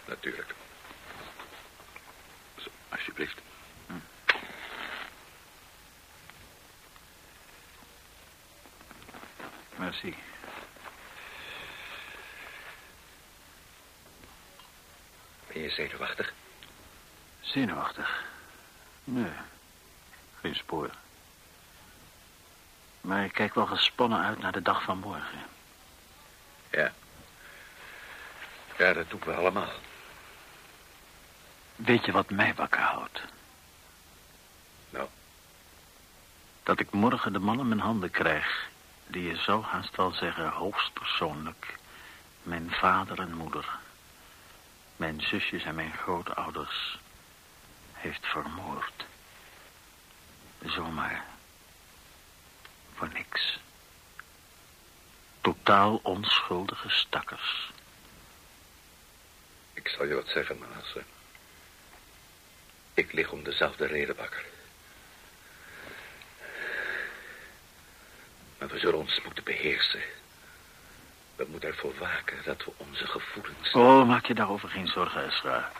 Natuurlijk. 0.06 0.54
Zo, 2.56 2.68
alsjeblieft. 2.88 3.40
Merci. 9.76 10.16
Ben 15.46 15.62
je 15.62 15.70
zenuwachtig? 15.70 16.32
Zenuwachtig? 17.40 18.24
Nee, 19.04 19.32
geen 20.40 20.54
spoor. 20.54 20.90
Maar 23.00 23.24
ik 23.24 23.32
kijk 23.32 23.54
wel 23.54 23.66
gespannen 23.66 24.18
uit 24.18 24.38
naar 24.38 24.52
de 24.52 24.62
dag 24.62 24.82
van 24.82 24.98
morgen. 24.98 25.46
Ja. 26.70 26.92
Ja, 28.78 28.92
dat 28.92 29.10
doen 29.10 29.20
we 29.24 29.34
allemaal. 29.34 29.68
Weet 31.76 32.04
je 32.04 32.12
wat 32.12 32.30
mij 32.30 32.54
wakker 32.54 32.80
houdt? 32.80 33.22
Nou? 34.90 35.08
Dat 36.62 36.80
ik 36.80 36.90
morgen 36.90 37.32
de 37.32 37.38
man 37.38 37.60
in 37.60 37.68
mijn 37.68 37.80
handen 37.80 38.10
krijg... 38.10 38.68
die 39.06 39.22
je 39.22 39.36
zou 39.36 39.64
haast 39.64 39.96
wel 39.96 40.10
zeggen 40.10 40.48
hoogstpersoonlijk... 40.48 41.78
mijn 42.42 42.70
vader 42.70 43.20
en 43.20 43.32
moeder... 43.32 43.78
mijn 44.96 45.20
zusjes 45.20 45.64
en 45.64 45.74
mijn 45.74 45.92
grootouders... 45.92 46.98
heeft 47.92 48.26
vermoord. 48.26 49.07
Zomaar. 50.64 51.24
Voor 52.94 53.08
niks. 53.12 53.58
Totaal 55.40 56.00
onschuldige 56.02 56.88
stakkers. 56.88 57.70
Ik 59.72 59.88
zal 59.88 60.06
je 60.06 60.14
wat 60.14 60.28
zeggen, 60.28 60.58
Manasse. 60.58 61.02
Ik 62.94 63.12
lig 63.12 63.30
om 63.30 63.42
dezelfde 63.42 63.86
reden 63.86 64.16
wakker. 64.16 64.44
Maar 68.58 68.68
we 68.68 68.78
zullen 68.78 68.98
ons 68.98 69.22
moeten 69.24 69.44
beheersen. 69.44 70.02
We 71.36 71.46
moeten 71.48 71.68
ervoor 71.68 71.98
waken 71.98 72.36
dat 72.44 72.64
we 72.64 72.72
onze 72.76 73.06
gevoelens... 73.06 73.72
Oh, 73.72 74.06
maak 74.06 74.26
je 74.26 74.34
daarover 74.34 74.68
geen 74.68 74.88
zorgen, 74.88 75.26
Esra. 75.26 75.72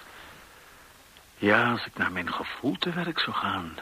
Ja, 1.37 1.71
als 1.71 1.87
ik 1.87 1.97
naar 1.97 2.13
mijn 2.13 2.33
gevoel 2.33 2.77
te 2.79 2.91
werk 2.91 3.19
zou 3.19 3.37
gaan. 3.37 3.79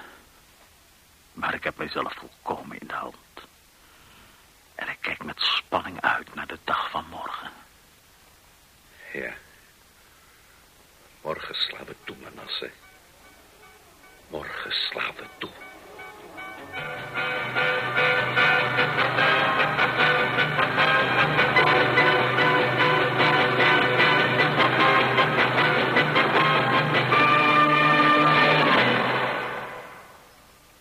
Maar 1.37 1.55
ik 1.55 1.65
heb 1.65 1.77
mijzelf 1.77 2.15
volkomen 2.15 2.81
in 2.81 2.87
de 2.87 2.95
hand. 2.95 3.17
En 4.75 4.89
ik 4.89 4.97
kijk 5.01 5.25
met 5.25 5.41
spanning 5.41 6.01
uit 6.01 6.35
naar 6.35 6.47
de 6.47 6.59
dag 6.65 6.91
van 6.91 7.05
morgen. 7.09 7.51
Ja. 9.13 9.33
Morgen 11.21 11.55
slaan 11.55 11.85
we 11.85 11.95
toe, 12.05 12.17
Manasse. 12.17 12.71
Morgen 14.29 14.73
slaan 14.73 15.15
we 15.15 15.27
toe. 15.39 15.51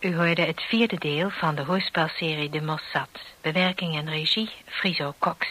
U 0.06 0.15
hoorde 0.15 0.41
het 0.41 0.62
vierde 0.62 0.98
deel 0.98 1.30
van 1.30 1.56
de 1.56 1.63
hoorspelserie 1.63 2.50
De 2.50 2.62
Mossad. 2.62 3.10
Bewerking 3.41 3.96
en 3.96 4.10
regie 4.10 4.50
Friso 4.65 5.13
Cox. 5.20 5.48